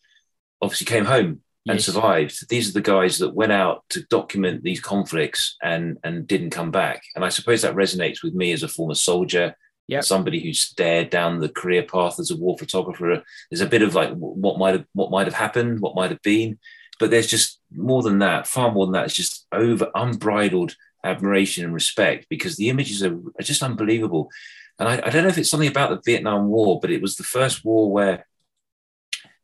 [0.63, 1.87] obviously came home and yes.
[1.87, 2.49] survived.
[2.49, 6.71] These are the guys that went out to document these conflicts and and didn't come
[6.71, 7.03] back.
[7.15, 9.55] And I suppose that resonates with me as a former soldier,
[9.87, 10.05] yep.
[10.05, 13.23] somebody who stared down the career path as a war photographer.
[13.51, 16.23] There's a bit of like what might have what might have happened, what might have
[16.23, 16.59] been,
[16.99, 19.07] but there's just more than that, far more than that.
[19.07, 24.31] It's just over unbridled admiration and respect because the images are, are just unbelievable.
[24.79, 27.17] And I, I don't know if it's something about the Vietnam War, but it was
[27.17, 28.27] the first war where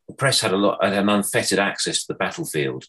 [0.08, 2.84] the press had a lot had an unfettered access to the battlefield,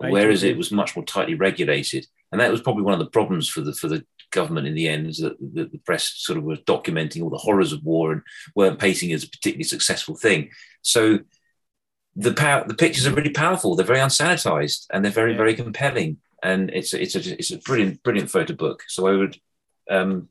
[0.00, 0.12] right.
[0.12, 2.06] whereas it was much more tightly regulated.
[2.32, 4.88] And that was probably one of the problems for the for the government in the
[4.88, 8.12] end is that the, the press sort of were documenting all the horrors of war
[8.12, 8.22] and
[8.54, 10.50] weren't painting it as a particularly successful thing.
[10.82, 11.20] So
[12.16, 13.74] the power, the pictures are really powerful.
[13.74, 15.38] They're very unsanitized and they're very, yeah.
[15.38, 16.18] very compelling.
[16.42, 18.84] And it's a, it's a it's a brilliant, brilliant photo book.
[18.88, 19.38] So I would
[19.90, 20.28] um,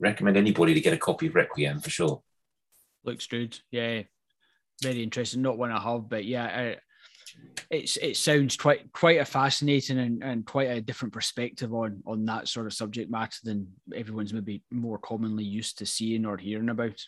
[0.00, 2.22] recommend anybody to get a copy of Requiem for sure.
[3.04, 3.58] Looks good.
[3.70, 4.02] Yeah,
[4.80, 5.42] very interesting.
[5.42, 6.76] Not one I have, but yeah, I,
[7.70, 12.24] it's it sounds quite quite a fascinating and, and quite a different perspective on on
[12.26, 16.68] that sort of subject matter than everyone's maybe more commonly used to seeing or hearing
[16.68, 17.00] about.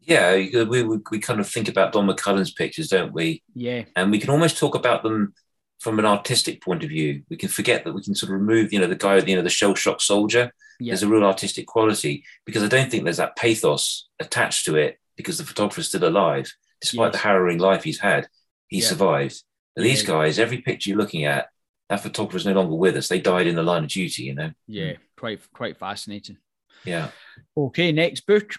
[0.00, 3.42] Yeah, uh, we, we, we kind of think about Don McCullin's pictures, don't we?
[3.54, 3.82] Yeah.
[3.96, 5.34] And we can almost talk about them
[5.80, 7.22] from an artistic point of view.
[7.28, 9.32] We can forget that we can sort of remove, you know, the guy, with the
[9.32, 10.52] you know, the shell shock soldier.
[10.80, 10.92] Yeah.
[10.92, 14.98] There's a real artistic quality because I don't think there's that pathos attached to it
[15.18, 16.50] because the photographer's still alive,
[16.80, 17.12] despite yes.
[17.12, 18.28] the harrowing life he's had.
[18.68, 18.86] He yeah.
[18.86, 19.42] survived.
[19.76, 21.48] And these guys, every picture you're looking at,
[21.90, 23.08] that photographer's no longer with us.
[23.08, 24.52] They died in the line of duty, you know.
[24.66, 26.38] Yeah, quite quite fascinating.
[26.84, 27.10] Yeah.
[27.56, 28.52] Okay, next book.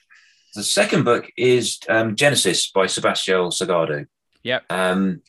[0.56, 4.06] The second book is um, Genesis by Sebastião Salgado.
[4.44, 4.60] Yeah.
[4.70, 5.22] Um,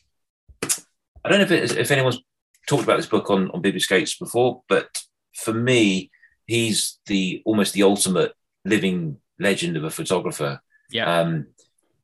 [0.63, 2.21] I don't know if, it, if anyone's
[2.67, 5.03] talked about this book on on Biblioscapes before, but
[5.35, 6.11] for me,
[6.47, 8.33] he's the almost the ultimate
[8.65, 10.59] living legend of a photographer.
[10.91, 11.21] Yeah.
[11.21, 11.47] Um,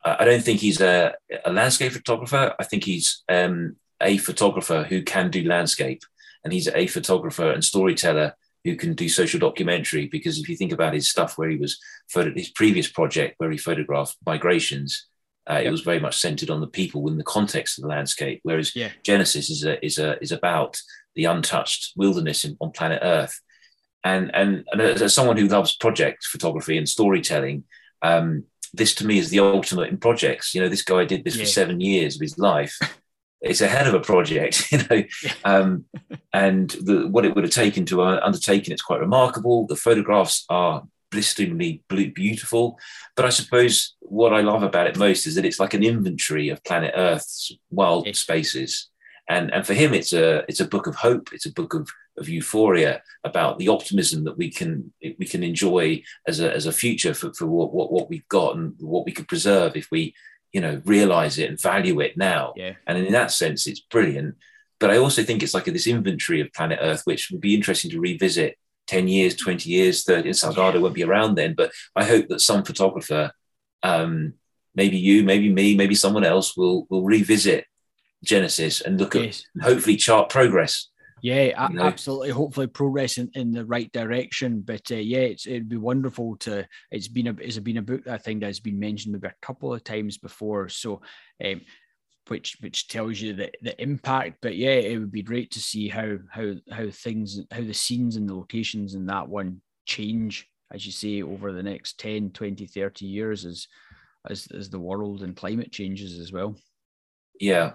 [0.04, 1.14] I don't think he's a,
[1.44, 2.56] a landscape photographer.
[2.60, 6.02] I think he's um, a photographer who can do landscape,
[6.44, 10.08] and he's a photographer and storyteller who can do social documentary.
[10.08, 11.80] Because if you think about his stuff, where he was
[12.10, 15.08] for his previous project where he photographed migrations,
[15.50, 15.66] uh, yep.
[15.66, 18.40] it was very much centered on the people within the context of the landscape.
[18.44, 18.92] Whereas yeah.
[19.04, 20.80] Genesis is a is a is about
[21.16, 23.42] the untouched wilderness in, on planet Earth.
[24.04, 27.66] And, and and as someone who loves project photography and storytelling,
[28.02, 30.54] um, this to me is the ultimate in projects.
[30.54, 31.44] You know, this guy did this yeah.
[31.44, 32.78] for seven years of his life,
[33.42, 35.04] it's a hell of a project, you know.
[35.44, 35.86] Um,
[36.34, 39.68] and the, what it would have taken to uh, undertake it's quite remarkable.
[39.68, 42.78] The photographs are blisteringly beautiful.
[43.16, 46.50] But I suppose what I love about it most is that it's like an inventory
[46.50, 48.90] of planet Earth's wild spaces.
[49.30, 51.30] And, and for him, it's a it's a book of hope.
[51.34, 56.02] It's a book of, of euphoria about the optimism that we can we can enjoy
[56.28, 59.12] as a, as a future for, for what, what, what we've got and what we
[59.12, 60.14] could preserve if we
[60.54, 62.54] you know realize it and value it now.
[62.56, 62.74] Yeah.
[62.86, 64.36] And in that sense, it's brilliant.
[64.80, 67.92] But I also think it's like this inventory of planet Earth, which would be interesting
[67.92, 68.58] to revisit
[68.88, 70.80] 10 years, 20 years, 30, Salgado yeah.
[70.80, 71.56] won't be around then.
[71.56, 73.32] But I hope that some photographer,
[73.84, 74.34] um,
[74.76, 77.66] maybe you, maybe me, maybe someone else will will revisit
[78.24, 79.44] Genesis and look yes.
[79.58, 80.90] at hopefully chart progress.
[81.22, 82.30] Yeah, absolutely.
[82.30, 84.62] Hopefully, progress in, in the right direction.
[84.62, 86.68] But uh, yeah, it'd be wonderful to.
[86.92, 89.46] It's been a it's been a book that I think that's been mentioned maybe a
[89.46, 90.70] couple of times before.
[90.70, 91.02] So
[91.44, 91.62] um,
[92.28, 94.38] which which tells you the, the impact.
[94.42, 98.16] But yeah, it would be great to see how how how things how the scenes
[98.16, 102.68] and the locations in that one change, as you say, over the next 10, 20,
[102.68, 103.68] 30 years as
[104.30, 106.56] as as the world and climate changes as well.
[107.40, 107.74] Yeah.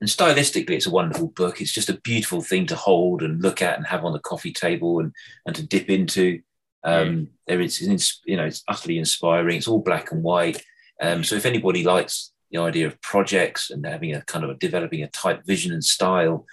[0.00, 1.60] And stylistically, it's a wonderful book.
[1.60, 4.52] It's just a beautiful thing to hold and look at and have on the coffee
[4.52, 5.12] table and
[5.46, 6.40] and to dip into.
[6.84, 7.28] Um.
[7.46, 7.80] There is,
[8.26, 9.56] you know, it's utterly inspiring.
[9.56, 10.62] It's all black and white.
[11.00, 14.54] Um, so if anybody likes the idea of projects and having a kind of a
[14.54, 16.46] developing a type vision and style.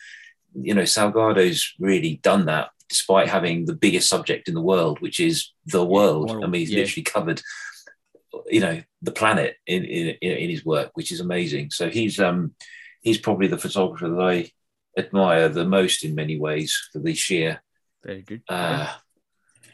[0.53, 5.19] You know, Salgado's really done that despite having the biggest subject in the world, which
[5.19, 6.31] is the world.
[6.31, 6.81] I mean, he's yeah.
[6.81, 7.41] literally covered,
[8.47, 11.71] you know, the planet in, in in his work, which is amazing.
[11.71, 12.53] So he's um
[13.05, 14.51] he's probably the photographer that I
[14.97, 17.61] admire the most in many ways for the sheer
[18.05, 18.93] very good uh,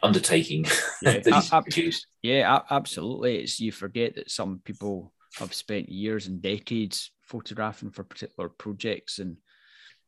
[0.01, 0.65] undertaking
[1.01, 2.07] yeah, that he's produced.
[2.21, 3.37] Yeah, absolutely.
[3.37, 9.19] It's you forget that some people I've spent years and decades photographing for particular projects,
[9.19, 9.37] and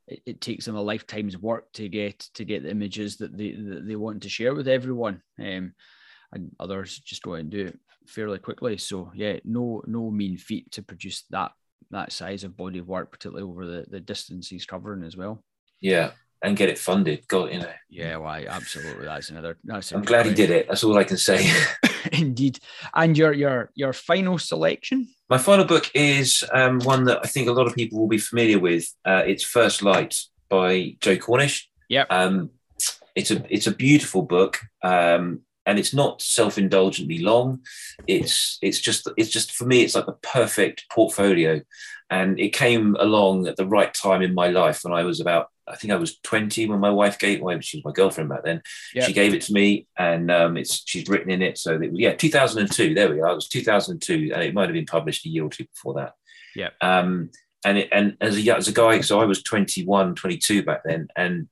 [0.07, 3.51] it, it, takes them a lifetime's work to get to get the images that they
[3.51, 5.21] that they want to share with everyone.
[5.39, 5.73] Um,
[6.31, 8.77] and others just go and do it fairly quickly.
[8.77, 11.51] So yeah, no no mean feat to produce that
[11.91, 15.43] that size of body of work, particularly over the, the distance he's covering as well.
[15.81, 16.11] Yeah,
[16.43, 17.27] and get it funded.
[17.27, 17.71] Got you know.
[17.89, 19.05] Yeah, well, absolutely.
[19.05, 19.57] That's another.
[19.63, 20.67] That's I'm glad he did it.
[20.67, 21.51] That's all I can say.
[22.11, 22.59] Indeed.
[22.93, 25.07] And your your your final selection?
[25.29, 28.17] My final book is um, one that I think a lot of people will be
[28.17, 28.85] familiar with.
[29.05, 30.15] Uh, it's First Light
[30.49, 31.69] by Joe Cornish.
[31.89, 32.05] Yeah.
[32.09, 32.51] Um,
[33.15, 34.59] it's a it's a beautiful book.
[34.81, 37.61] Um, and it's not self-indulgently long.
[38.07, 41.61] It's it's just it's just for me it's like the perfect portfolio.
[42.09, 45.47] And it came along at the right time in my life when i was about
[45.67, 48.43] i think i was 20 when my wife gave well she was my girlfriend back
[48.43, 48.61] then.
[48.93, 49.05] Yep.
[49.05, 51.57] she gave it to me and um, it's she's written in it.
[51.57, 54.85] So that, yeah 2002 there we are it was 2002 and it might have been
[54.85, 56.13] published a year or two before that.
[56.55, 56.69] Yeah.
[56.81, 57.31] Um
[57.65, 61.07] and it, and as a as a guy so i was 21 22 back then
[61.15, 61.47] and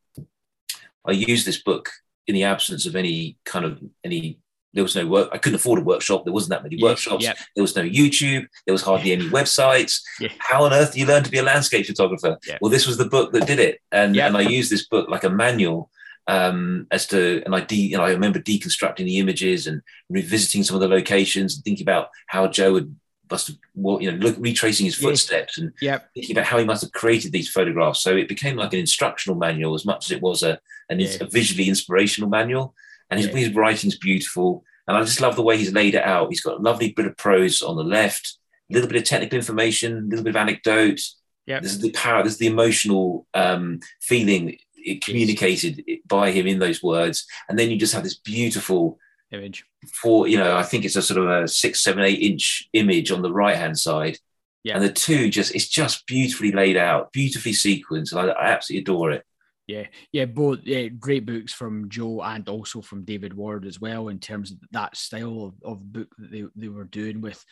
[1.06, 1.90] i used this book
[2.28, 4.40] in the absence of any kind of any
[4.74, 5.30] there was no work.
[5.34, 6.24] I couldn't afford a workshop.
[6.24, 7.26] There wasn't that many workshops.
[7.26, 8.48] There was no YouTube.
[8.66, 10.02] There was hardly any websites.
[10.38, 12.38] How on earth do you learn to be a landscape photographer?
[12.62, 15.26] Well, this was the book that did it, and and I used this book like
[15.26, 15.90] a manual
[16.28, 20.64] um, as to and I de, you know, I remember deconstructing the images and revisiting
[20.64, 22.96] some of the locations and thinking about how Joe would
[23.30, 26.10] must have well, you know look, retracing his footsteps and yep.
[26.14, 28.02] thinking about how he must have created these photographs.
[28.02, 30.60] So it became like an instructional manual as much as it was a
[30.92, 31.18] an, yeah.
[31.22, 32.76] a visually inspirational manual.
[33.10, 33.36] And his, yeah.
[33.36, 34.64] his writing's beautiful.
[34.88, 36.30] And I just love the way he's laid it out.
[36.30, 38.38] He's got a lovely bit of prose on the left,
[38.70, 41.02] a little bit of technical information, a little bit of anecdote.
[41.46, 41.60] Yeah.
[41.60, 44.58] There's the power, there's the emotional um, feeling
[45.02, 47.26] communicated by him in those words.
[47.50, 49.00] And then you just have this beautiful
[49.32, 52.70] image for you know i think it's a sort of a six seven eight inch
[52.74, 54.18] image on the right hand side
[54.64, 54.76] yeah.
[54.76, 58.82] and the two just it's just beautifully laid out beautifully sequenced and I, I absolutely
[58.82, 59.26] adore it
[59.72, 64.10] yeah yeah both yeah, great books from joe and also from david ward as well
[64.10, 67.44] in terms of that style of, of book that they, they were doing with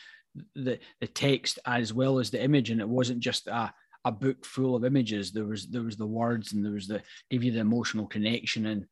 [0.56, 3.74] the the text as well as the image and it wasn't just a
[4.06, 5.32] a book full of images.
[5.32, 8.66] There was there was the words and there was the give you the emotional connection
[8.68, 8.86] and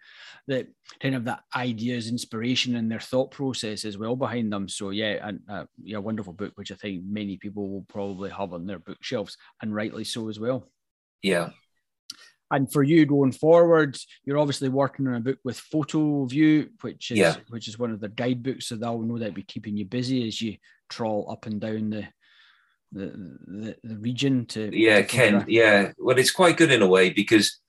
[0.47, 0.67] the
[0.99, 4.67] kind of that ideas, inspiration, and their thought process as well behind them.
[4.67, 8.53] So yeah, and uh, yeah, wonderful book which I think many people will probably have
[8.53, 10.69] on their bookshelves and rightly so as well.
[11.21, 11.49] Yeah.
[12.49, 17.17] And for you going forward, you're obviously working on a book with fotoVUE, which is
[17.17, 17.35] yeah.
[17.49, 20.41] which is one of the guidebooks, so they'll know that be keeping you busy as
[20.41, 20.57] you
[20.89, 22.07] trawl up and down the
[22.93, 23.07] the,
[23.47, 25.49] the, the region to yeah to kent.
[25.49, 25.91] yeah.
[25.97, 27.59] Well it's quite good in a way because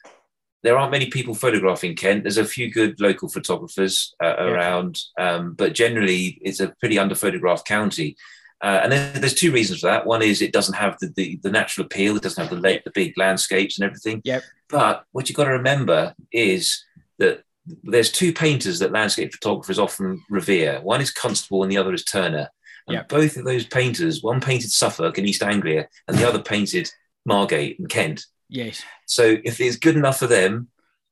[0.62, 2.22] there aren't many people photographing kent.
[2.22, 4.44] There's a few good local photographers uh, yeah.
[4.44, 8.16] around um, but generally it's a pretty under photographed county
[8.61, 10.06] Uh, and then there's two reasons for that.
[10.06, 12.16] One is it doesn't have the, the, the natural appeal.
[12.16, 14.20] It doesn't have the, the big landscapes and everything.
[14.24, 14.42] Yep.
[14.68, 16.84] But what you've got to remember is
[17.18, 17.42] that
[17.84, 20.80] there's two painters that landscape photographers often revere.
[20.80, 22.48] One is Constable and the other is Turner.
[22.88, 23.09] And yep.
[23.09, 26.90] both of those painters, one painted Suffolk and East Anglia, and the other painted
[27.26, 28.24] Margate and Kent.
[28.48, 28.82] Yes.
[29.06, 30.68] So if it's good enough for them,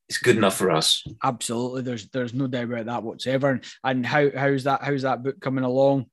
[0.09, 1.05] it's good enough for us.
[1.23, 1.83] Absolutely.
[1.83, 3.61] There's there's no doubt about that whatsoever.
[3.85, 6.07] And how how's that how's that book coming along?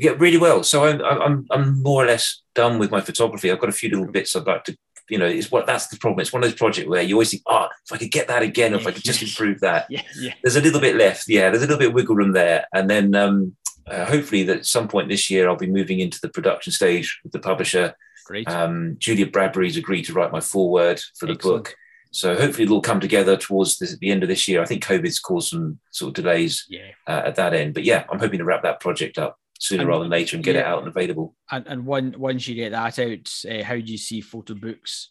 [0.00, 0.62] Yeah, really well.
[0.62, 3.50] So I'm I'm I'm more or less done with my photography.
[3.50, 4.76] I've got a few little bits I'd like to
[5.10, 6.20] you know, it's what that's the problem.
[6.20, 8.42] It's one of those projects where you always think, oh, if I could get that
[8.42, 9.86] again, if I could just improve that.
[9.90, 10.34] Yeah, yeah.
[10.42, 11.28] There's a little bit left.
[11.28, 12.66] Yeah, there's a little bit of wiggle room there.
[12.72, 13.56] And then um,
[13.88, 17.20] uh, hopefully that at some point this year, I'll be moving into the production stage
[17.24, 17.94] with the publisher.
[18.24, 18.48] Great.
[18.48, 21.64] Um, Julia Bradbury's agreed to write my foreword for the Excellent.
[21.64, 21.76] book.
[22.12, 24.62] So hopefully it'll all come together towards this, the end of this year.
[24.62, 26.90] I think COVID's caused some sort of delays yeah.
[27.06, 27.74] uh, at that end.
[27.74, 30.44] But yeah, I'm hoping to wrap that project up sooner and, rather than later and
[30.44, 30.62] get yeah.
[30.62, 31.36] it out and available.
[31.50, 35.10] And, and one, once you get that out, uh, how do you see photo books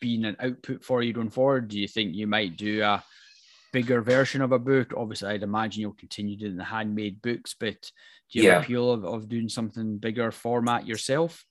[0.00, 1.68] being an output for you going forward?
[1.68, 3.04] Do you think you might do a
[3.72, 4.94] bigger version of a book?
[4.96, 7.80] Obviously, I'd imagine you'll continue doing the handmade books, but
[8.32, 8.54] do you yeah.
[8.54, 11.44] have appeal of, of doing something bigger format yourself?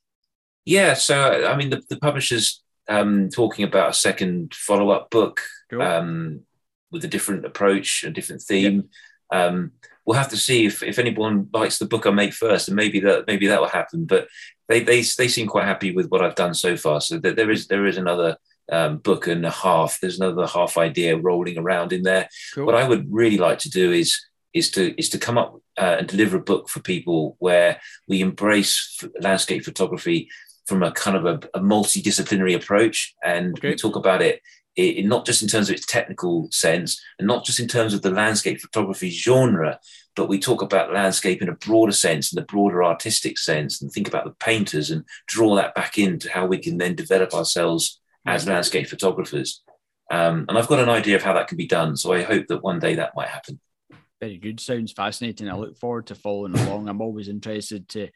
[0.65, 5.41] Yeah, so I mean, the, the publisher's um, talking about a second follow up book
[5.69, 5.81] sure.
[5.81, 6.41] um,
[6.91, 8.89] with a different approach, a different theme.
[9.31, 9.53] Yep.
[9.53, 9.71] Um,
[10.05, 12.99] we'll have to see if, if anyone likes the book I make first, and maybe
[13.01, 14.05] that maybe that will happen.
[14.05, 14.27] But
[14.67, 17.01] they they they seem quite happy with what I've done so far.
[17.01, 18.37] So that there is there is another
[18.71, 19.99] um, book and a half.
[19.99, 22.29] There's another half idea rolling around in there.
[22.53, 22.65] Cool.
[22.65, 24.19] What I would really like to do is
[24.53, 28.21] is to is to come up uh, and deliver a book for people where we
[28.21, 30.29] embrace landscape photography
[30.65, 33.69] from a kind of a, a multidisciplinary approach, and okay.
[33.69, 34.41] we talk about it
[34.89, 38.01] it, not just in terms of its technical sense and not just in terms of
[38.01, 39.79] the landscape photography genre,
[40.15, 43.91] but we talk about landscape in a broader sense, in the broader artistic sense, and
[43.91, 48.01] think about the painters and draw that back into how we can then develop ourselves
[48.25, 49.63] as landscape photographers.
[50.11, 51.95] Um, and I've got an idea of how that can be done.
[51.95, 53.59] So I hope that one day that might happen.
[54.19, 54.59] Very good.
[54.59, 55.49] Sounds fascinating.
[55.49, 56.89] I look forward to following along.
[56.89, 58.09] I'm always interested to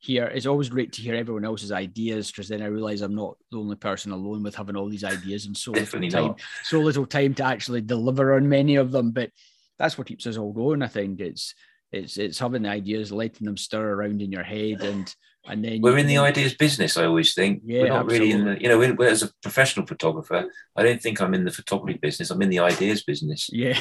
[0.00, 3.36] hear it's always great to hear everyone else's ideas because then I realize I'm not
[3.50, 6.40] the only person alone with having all these ideas and so Definitely little time, not.
[6.64, 9.10] so little time to actually deliver on many of them.
[9.10, 9.30] But
[9.78, 10.82] that's what keeps us all going.
[10.82, 11.54] I think it's
[11.90, 15.12] it's it's having the ideas, letting them stir around in your head, and
[15.46, 16.96] and then we're in the ideas business.
[16.96, 18.26] I always think yeah, we're not absolutely.
[18.26, 20.46] really in the you know as a professional photographer.
[20.76, 22.30] I don't think I'm in the photography business.
[22.30, 23.48] I'm in the ideas business.
[23.52, 23.78] Yeah.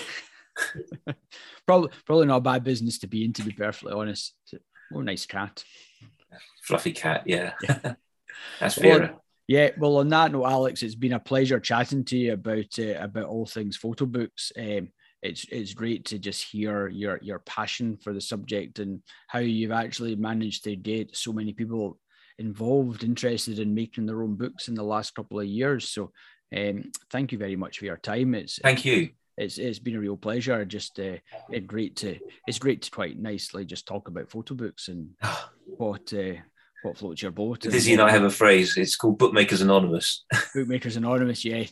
[1.67, 4.33] probably probably not a bad business to be in, to be perfectly honest.
[4.93, 5.63] Oh, nice cat.
[6.63, 7.53] Fluffy cat, yeah.
[7.63, 7.93] yeah.
[8.59, 9.07] That's Vera.
[9.11, 12.77] Well, yeah, well, on that note, Alex, it's been a pleasure chatting to you about
[12.79, 14.51] uh, about all things photo books.
[14.57, 14.89] Um,
[15.21, 19.71] it's it's great to just hear your your passion for the subject and how you've
[19.71, 21.97] actually managed to get so many people
[22.37, 25.89] involved, interested in making their own books in the last couple of years.
[25.89, 26.11] So,
[26.55, 28.35] um, thank you very much for your time.
[28.35, 30.65] It's thank you it's it's been a real pleasure.
[30.65, 31.17] Just uh,
[31.49, 32.17] it's great to
[32.47, 35.09] it's great to quite nicely just talk about photo books and
[35.77, 36.33] what uh,
[36.83, 37.65] what floats your boat.
[37.65, 38.75] Lizzie and I have a phrase.
[38.77, 40.25] It's called Bookmakers Anonymous.
[40.55, 41.65] Bookmakers Anonymous, yeah.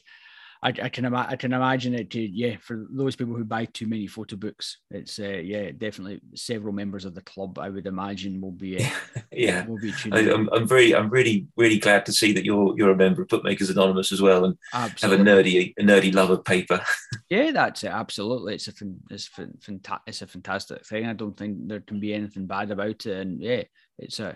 [0.66, 3.66] I, I can ima- I can imagine it to yeah for those people who buy
[3.66, 4.80] too many photo books.
[4.90, 8.90] It's uh, yeah definitely several members of the club I would imagine will be uh,
[9.32, 12.74] yeah will be I, am I'm very I'm really really glad to see that you're
[12.76, 15.18] you're a member of Bookmakers Anonymous as well and absolutely.
[15.20, 16.82] have a nerdy a nerdy love of paper.
[17.30, 17.92] yeah, that's it.
[17.92, 18.74] Absolutely, it's a
[19.12, 21.06] it's fanta- it's a fantastic thing.
[21.06, 23.64] I don't think there can be anything bad about it, and yeah,
[24.00, 24.36] it's a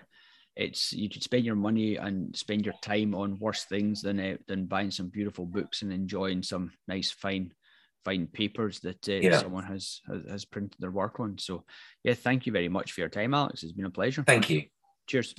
[0.60, 4.36] it's you could spend your money and spend your time on worse things than uh,
[4.46, 7.52] than buying some beautiful books and enjoying some nice fine
[8.04, 9.38] fine papers that uh, yeah.
[9.38, 11.36] someone has, has, has printed their work on.
[11.38, 11.64] So
[12.04, 13.62] yeah, thank you very much for your time, Alex.
[13.62, 14.22] It's been a pleasure.
[14.26, 14.64] Thank you.
[15.06, 15.34] Cheers.